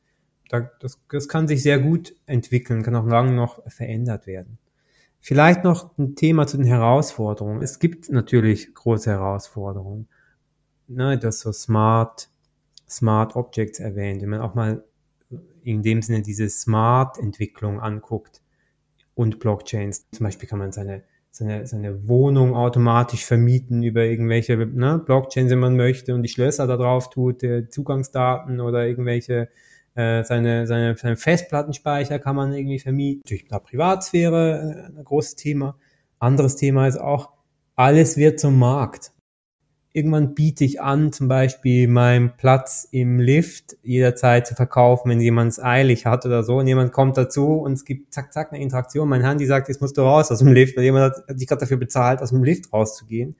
Das, 0.50 0.98
das 1.10 1.28
kann 1.28 1.46
sich 1.46 1.62
sehr 1.62 1.78
gut 1.78 2.14
entwickeln, 2.26 2.82
kann 2.82 2.96
auch 2.96 3.06
lange 3.06 3.32
noch 3.32 3.62
verändert 3.70 4.26
werden. 4.26 4.58
Vielleicht 5.20 5.64
noch 5.64 5.96
ein 5.98 6.14
Thema 6.14 6.46
zu 6.46 6.56
den 6.56 6.66
Herausforderungen. 6.66 7.60
Es 7.60 7.80
gibt 7.80 8.08
natürlich 8.08 8.72
große 8.72 9.10
Herausforderungen. 9.10 10.08
Ne, 10.86 11.18
das 11.18 11.40
so 11.40 11.52
Smart, 11.52 12.30
Smart 12.88 13.36
Objects 13.36 13.78
erwähnt. 13.78 14.22
Wenn 14.22 14.30
man 14.30 14.40
auch 14.40 14.54
mal 14.54 14.84
in 15.62 15.82
dem 15.82 16.00
Sinne 16.00 16.22
diese 16.22 16.48
Smart-Entwicklung 16.48 17.80
anguckt 17.80 18.40
und 19.14 19.38
Blockchains. 19.38 20.08
Zum 20.10 20.24
Beispiel 20.24 20.48
kann 20.48 20.58
man 20.58 20.72
seine 20.72 21.04
seine, 21.30 21.66
seine 21.66 22.08
Wohnung 22.08 22.54
automatisch 22.54 23.24
vermieten 23.24 23.82
über 23.82 24.04
irgendwelche 24.04 24.56
ne, 24.56 25.02
Blockchains, 25.04 25.50
wenn 25.50 25.58
man 25.58 25.76
möchte, 25.76 26.14
und 26.14 26.22
die 26.22 26.28
Schlösser 26.28 26.66
da 26.66 26.76
drauf 26.76 27.10
tut, 27.10 27.42
Zugangsdaten 27.70 28.60
oder 28.60 28.86
irgendwelche 28.86 29.48
äh, 29.98 30.22
seine, 30.22 30.66
seine, 30.68 30.96
seine 30.96 31.16
Festplattenspeicher 31.16 32.20
kann 32.20 32.36
man 32.36 32.52
irgendwie 32.52 32.78
vermieten. 32.78 33.22
Natürlich 33.24 33.48
da 33.48 33.58
Privatsphäre, 33.58 34.90
äh, 34.94 34.98
ein 34.98 35.04
großes 35.04 35.34
Thema. 35.34 35.76
Anderes 36.20 36.54
Thema 36.54 36.86
ist 36.86 37.00
auch, 37.00 37.30
alles 37.74 38.16
wird 38.16 38.38
zum 38.38 38.58
Markt. 38.58 39.12
Irgendwann 39.92 40.34
biete 40.34 40.64
ich 40.64 40.80
an, 40.80 41.12
zum 41.12 41.28
Beispiel 41.28 41.88
meinen 41.88 42.36
Platz 42.36 42.86
im 42.90 43.18
Lift 43.18 43.76
jederzeit 43.82 44.46
zu 44.46 44.54
verkaufen, 44.54 45.10
wenn 45.10 45.20
jemand 45.20 45.52
es 45.52 45.60
eilig 45.62 46.06
hat 46.06 46.26
oder 46.26 46.42
so 46.42 46.58
und 46.58 46.66
jemand 46.66 46.92
kommt 46.92 47.16
dazu 47.16 47.54
und 47.54 47.72
es 47.72 47.84
gibt 47.84 48.12
zack, 48.12 48.32
zack 48.32 48.52
eine 48.52 48.62
Interaktion. 48.62 49.08
Mein 49.08 49.24
Handy 49.24 49.46
sagt, 49.46 49.68
jetzt 49.68 49.80
musst 49.80 49.96
du 49.96 50.02
raus 50.02 50.30
aus 50.30 50.38
dem 50.40 50.52
Lift, 50.52 50.76
weil 50.76 50.84
jemand 50.84 51.14
hat 51.14 51.40
dich 51.40 51.48
gerade 51.48 51.60
dafür 51.60 51.78
bezahlt, 51.78 52.20
aus 52.20 52.30
dem 52.30 52.44
Lift 52.44 52.72
rauszugehen. 52.72 53.36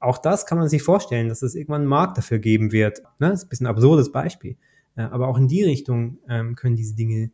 Auch 0.00 0.18
das 0.18 0.46
kann 0.46 0.58
man 0.58 0.68
sich 0.68 0.82
vorstellen, 0.82 1.28
dass 1.28 1.42
es 1.42 1.54
irgendwann 1.54 1.82
einen 1.82 1.90
Markt 1.90 2.18
dafür 2.18 2.38
geben 2.38 2.72
wird. 2.72 3.02
Ne? 3.18 3.28
Das 3.28 3.40
ist 3.40 3.44
ein 3.44 3.48
bisschen 3.50 3.66
ein 3.66 3.70
absurdes 3.70 4.10
Beispiel. 4.10 4.56
Aber 4.96 5.28
auch 5.28 5.38
in 5.38 5.46
die 5.46 5.62
Richtung 5.62 6.18
ähm, 6.28 6.56
können 6.56 6.76
diese 6.76 6.94
Dinge 6.94 7.30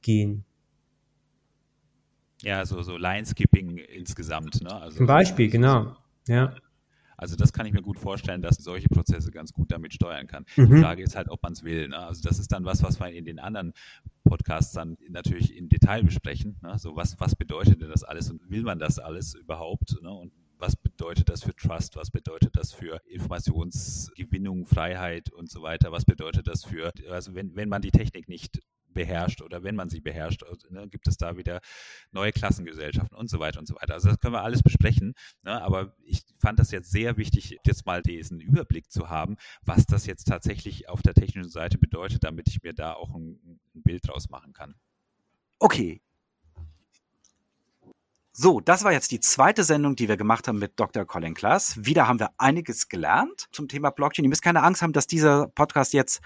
gehen. 0.00 0.44
Ja, 2.42 2.64
so, 2.64 2.82
so 2.82 2.96
Line-Skipping 2.96 3.78
insgesamt. 3.78 4.62
Ne? 4.62 4.72
Also, 4.72 4.98
Zum 4.98 5.06
Beispiel, 5.06 5.50
genau. 5.50 5.96
Ja. 6.26 6.54
Also 7.20 7.36
das 7.36 7.52
kann 7.52 7.66
ich 7.66 7.74
mir 7.74 7.82
gut 7.82 7.98
vorstellen, 7.98 8.40
dass 8.40 8.56
solche 8.56 8.88
Prozesse 8.88 9.30
ganz 9.30 9.52
gut 9.52 9.70
damit 9.70 9.92
steuern 9.92 10.26
kann. 10.26 10.46
Mhm. 10.56 10.74
Die 10.74 10.80
Frage 10.80 11.02
ist 11.02 11.14
halt, 11.16 11.28
ob 11.28 11.42
man 11.42 11.52
es 11.52 11.62
will. 11.62 11.88
Ne? 11.88 11.98
Also 11.98 12.22
das 12.22 12.38
ist 12.38 12.50
dann 12.50 12.64
was, 12.64 12.82
was 12.82 12.98
wir 12.98 13.12
in 13.12 13.26
den 13.26 13.38
anderen 13.38 13.74
Podcasts 14.24 14.72
dann 14.72 14.96
natürlich 15.10 15.54
im 15.54 15.68
Detail 15.68 16.02
besprechen. 16.02 16.56
Ne? 16.62 16.78
So 16.78 16.96
was, 16.96 17.20
was 17.20 17.36
bedeutet 17.36 17.82
denn 17.82 17.90
das 17.90 18.04
alles 18.04 18.30
und 18.30 18.48
will 18.48 18.62
man 18.62 18.78
das 18.78 18.98
alles 18.98 19.34
überhaupt? 19.34 20.00
Ne? 20.02 20.10
Und 20.10 20.32
was 20.56 20.76
bedeutet 20.76 21.28
das 21.28 21.42
für 21.42 21.54
Trust, 21.54 21.96
was 21.96 22.10
bedeutet 22.10 22.56
das 22.56 22.72
für 22.72 23.02
Informationsgewinnung, 23.06 24.64
Freiheit 24.66 25.30
und 25.30 25.50
so 25.50 25.62
weiter, 25.62 25.92
was 25.92 26.06
bedeutet 26.06 26.46
das 26.46 26.64
für, 26.64 26.92
also 27.10 27.34
wenn, 27.34 27.54
wenn 27.54 27.68
man 27.68 27.82
die 27.82 27.90
Technik 27.90 28.28
nicht 28.28 28.60
beherrscht 28.92 29.42
oder 29.42 29.62
wenn 29.62 29.76
man 29.76 29.88
sie 29.88 30.00
beherrscht, 30.00 30.42
also, 30.42 30.68
ne, 30.70 30.88
gibt 30.88 31.08
es 31.08 31.16
da 31.16 31.36
wieder 31.36 31.60
neue 32.12 32.32
Klassengesellschaften 32.32 33.16
und 33.16 33.30
so 33.30 33.38
weiter 33.38 33.60
und 33.60 33.66
so 33.66 33.74
weiter. 33.76 33.94
Also 33.94 34.08
das 34.08 34.18
können 34.18 34.34
wir 34.34 34.42
alles 34.42 34.62
besprechen, 34.62 35.14
ne, 35.42 35.60
aber 35.62 35.94
ich 36.02 36.22
fand 36.38 36.58
das 36.58 36.70
jetzt 36.70 36.90
sehr 36.90 37.16
wichtig, 37.16 37.58
jetzt 37.64 37.86
mal 37.86 38.02
diesen 38.02 38.40
Überblick 38.40 38.90
zu 38.90 39.08
haben, 39.08 39.36
was 39.62 39.86
das 39.86 40.06
jetzt 40.06 40.24
tatsächlich 40.24 40.88
auf 40.88 41.02
der 41.02 41.14
technischen 41.14 41.50
Seite 41.50 41.78
bedeutet, 41.78 42.24
damit 42.24 42.48
ich 42.48 42.62
mir 42.62 42.74
da 42.74 42.94
auch 42.94 43.14
ein, 43.14 43.60
ein 43.74 43.82
Bild 43.82 44.06
draus 44.06 44.28
machen 44.30 44.52
kann. 44.52 44.74
Okay, 45.58 46.00
so, 48.32 48.60
das 48.60 48.84
war 48.84 48.92
jetzt 48.92 49.10
die 49.10 49.18
zweite 49.18 49.64
Sendung, 49.64 49.96
die 49.96 50.08
wir 50.08 50.16
gemacht 50.16 50.46
haben 50.46 50.60
mit 50.60 50.78
Dr. 50.78 51.04
Colin 51.04 51.34
Klaas. 51.34 51.84
Wieder 51.84 52.06
haben 52.06 52.20
wir 52.20 52.30
einiges 52.38 52.88
gelernt 52.88 53.48
zum 53.50 53.66
Thema 53.66 53.90
Blockchain. 53.90 54.24
Ihr 54.24 54.28
müsst 54.28 54.42
keine 54.42 54.62
Angst 54.62 54.82
haben, 54.82 54.92
dass 54.92 55.08
dieser 55.08 55.48
Podcast 55.48 55.92
jetzt 55.92 56.20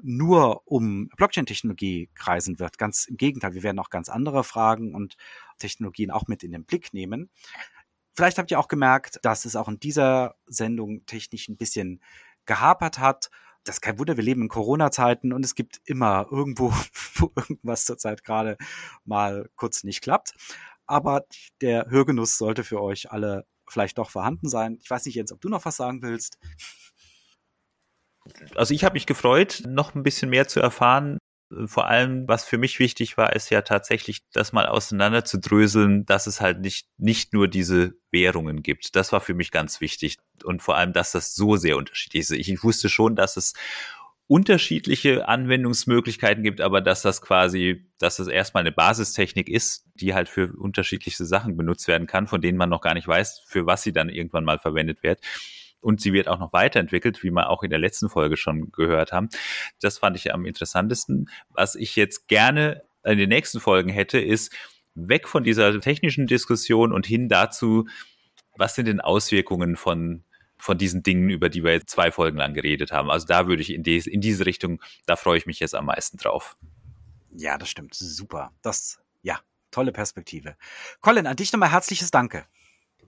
nur 0.00 0.62
um 0.66 1.08
Blockchain-Technologie 1.16 2.10
kreisen 2.14 2.60
wird. 2.60 2.78
Ganz 2.78 3.06
im 3.06 3.16
Gegenteil, 3.16 3.54
wir 3.54 3.64
werden 3.64 3.80
auch 3.80 3.90
ganz 3.90 4.08
andere 4.08 4.44
Fragen 4.44 4.94
und 4.94 5.16
Technologien 5.58 6.12
auch 6.12 6.28
mit 6.28 6.44
in 6.44 6.52
den 6.52 6.64
Blick 6.64 6.94
nehmen. 6.94 7.28
Vielleicht 8.14 8.38
habt 8.38 8.52
ihr 8.52 8.60
auch 8.60 8.68
gemerkt, 8.68 9.18
dass 9.22 9.44
es 9.44 9.56
auch 9.56 9.68
in 9.68 9.80
dieser 9.80 10.36
Sendung 10.46 11.06
technisch 11.06 11.48
ein 11.48 11.56
bisschen 11.56 12.00
gehapert 12.46 13.00
hat. 13.00 13.30
Das 13.64 13.76
ist 13.76 13.80
kein 13.80 13.98
Wunder, 13.98 14.16
wir 14.16 14.24
leben 14.24 14.42
in 14.42 14.48
Corona-Zeiten 14.48 15.32
und 15.32 15.44
es 15.44 15.56
gibt 15.56 15.80
immer 15.84 16.28
irgendwo, 16.30 16.72
wo 17.16 17.32
irgendwas 17.34 17.84
zurzeit 17.84 18.22
gerade 18.22 18.56
mal 19.04 19.50
kurz 19.56 19.82
nicht 19.82 20.02
klappt 20.02 20.34
aber 20.88 21.24
der 21.60 21.86
Hörgenuss 21.88 22.38
sollte 22.38 22.64
für 22.64 22.82
euch 22.82 23.12
alle 23.12 23.46
vielleicht 23.68 23.98
doch 23.98 24.10
vorhanden 24.10 24.48
sein. 24.48 24.78
Ich 24.82 24.90
weiß 24.90 25.04
nicht, 25.04 25.14
Jens, 25.14 25.32
ob 25.32 25.40
du 25.40 25.48
noch 25.48 25.64
was 25.64 25.76
sagen 25.76 26.02
willst. 26.02 26.38
Also 28.54 28.74
ich 28.74 28.84
habe 28.84 28.94
mich 28.94 29.06
gefreut, 29.06 29.62
noch 29.66 29.94
ein 29.94 30.02
bisschen 30.02 30.30
mehr 30.30 30.48
zu 30.48 30.60
erfahren. 30.60 31.18
Vor 31.64 31.86
allem, 31.86 32.28
was 32.28 32.44
für 32.44 32.58
mich 32.58 32.78
wichtig 32.78 33.16
war, 33.16 33.34
ist 33.34 33.48
ja 33.48 33.62
tatsächlich, 33.62 34.20
das 34.32 34.52
mal 34.52 34.66
auseinander 34.66 35.24
zu 35.24 35.38
dröseln, 35.38 36.04
dass 36.04 36.26
es 36.26 36.42
halt 36.42 36.60
nicht, 36.60 36.88
nicht 36.98 37.32
nur 37.32 37.48
diese 37.48 37.94
Währungen 38.10 38.62
gibt. 38.62 38.96
Das 38.96 39.12
war 39.12 39.20
für 39.20 39.32
mich 39.32 39.50
ganz 39.50 39.80
wichtig. 39.80 40.18
Und 40.44 40.62
vor 40.62 40.76
allem, 40.76 40.92
dass 40.92 41.12
das 41.12 41.34
so 41.34 41.56
sehr 41.56 41.78
unterschiedlich 41.78 42.20
ist. 42.20 42.30
Ich 42.32 42.62
wusste 42.62 42.90
schon, 42.90 43.16
dass 43.16 43.38
es 43.38 43.54
unterschiedliche 44.28 45.26
Anwendungsmöglichkeiten 45.26 46.42
gibt, 46.42 46.60
aber 46.60 46.82
dass 46.82 47.00
das 47.00 47.22
quasi, 47.22 47.86
dass 47.98 48.18
das 48.18 48.28
erstmal 48.28 48.60
eine 48.60 48.72
Basistechnik 48.72 49.48
ist, 49.48 49.86
die 49.94 50.14
halt 50.14 50.28
für 50.28 50.52
unterschiedlichste 50.54 51.24
Sachen 51.24 51.56
benutzt 51.56 51.88
werden 51.88 52.06
kann, 52.06 52.26
von 52.26 52.42
denen 52.42 52.58
man 52.58 52.68
noch 52.68 52.82
gar 52.82 52.92
nicht 52.92 53.08
weiß, 53.08 53.42
für 53.46 53.64
was 53.66 53.82
sie 53.82 53.92
dann 53.92 54.10
irgendwann 54.10 54.44
mal 54.44 54.58
verwendet 54.58 55.02
wird. 55.02 55.20
Und 55.80 56.02
sie 56.02 56.12
wird 56.12 56.28
auch 56.28 56.38
noch 56.38 56.52
weiterentwickelt, 56.52 57.22
wie 57.22 57.30
wir 57.30 57.48
auch 57.48 57.62
in 57.62 57.70
der 57.70 57.78
letzten 57.78 58.10
Folge 58.10 58.36
schon 58.36 58.70
gehört 58.70 59.12
haben. 59.12 59.30
Das 59.80 59.98
fand 59.98 60.16
ich 60.16 60.34
am 60.34 60.44
interessantesten. 60.44 61.30
Was 61.48 61.74
ich 61.74 61.96
jetzt 61.96 62.28
gerne 62.28 62.82
in 63.04 63.16
den 63.16 63.30
nächsten 63.30 63.60
Folgen 63.60 63.88
hätte, 63.88 64.18
ist 64.18 64.54
weg 64.94 65.26
von 65.26 65.42
dieser 65.42 65.80
technischen 65.80 66.26
Diskussion 66.26 66.92
und 66.92 67.06
hin 67.06 67.28
dazu, 67.28 67.86
was 68.56 68.74
sind 68.74 68.88
denn 68.88 69.00
Auswirkungen 69.00 69.76
von 69.76 70.24
von 70.58 70.78
diesen 70.78 71.02
Dingen, 71.02 71.30
über 71.30 71.48
die 71.48 71.62
wir 71.64 71.72
jetzt 71.72 71.90
zwei 71.90 72.10
Folgen 72.10 72.38
lang 72.38 72.54
geredet 72.54 72.92
haben. 72.92 73.10
Also 73.10 73.26
da 73.26 73.46
würde 73.46 73.62
ich 73.62 73.72
in, 73.72 73.82
die, 73.82 73.98
in 73.98 74.20
diese 74.20 74.46
Richtung, 74.46 74.82
da 75.06 75.16
freue 75.16 75.38
ich 75.38 75.46
mich 75.46 75.60
jetzt 75.60 75.74
am 75.74 75.86
meisten 75.86 76.18
drauf. 76.18 76.56
Ja, 77.36 77.58
das 77.58 77.68
stimmt. 77.68 77.94
Super. 77.94 78.50
Das, 78.62 79.00
ja, 79.22 79.38
tolle 79.70 79.92
Perspektive. 79.92 80.56
Colin, 81.00 81.26
an 81.26 81.36
dich 81.36 81.52
nochmal 81.52 81.70
herzliches 81.72 82.10
Danke. 82.10 82.44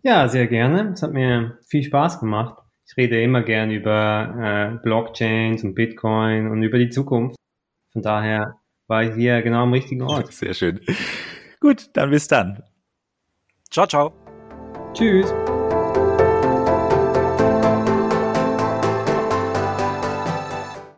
Ja, 0.03 0.29
sehr 0.29 0.47
gerne. 0.47 0.93
Es 0.93 1.03
hat 1.03 1.13
mir 1.13 1.59
viel 1.67 1.83
Spaß 1.83 2.21
gemacht. 2.21 2.63
Ich 2.87 2.97
rede 2.97 3.23
immer 3.23 3.43
gern 3.43 3.71
über 3.71 4.79
äh, 4.79 4.83
Blockchains 4.83 5.63
und 5.63 5.75
Bitcoin 5.75 6.49
und 6.49 6.63
über 6.63 6.79
die 6.79 6.89
Zukunft. 6.89 7.37
Von 7.93 8.03
daher 8.03 8.61
war 8.87 9.05
ich 9.05 9.15
hier 9.15 9.43
genau 9.43 9.63
am 9.63 9.73
richtigen 9.73 10.03
Ort. 10.03 10.33
Sehr 10.33 10.55
schön. 10.55 10.81
Gut, 11.61 11.91
dann 11.93 12.11
bis 12.11 12.27
dann. 12.27 12.63
Ciao, 13.71 13.87
ciao. 13.87 14.13
Tschüss. 14.95 15.33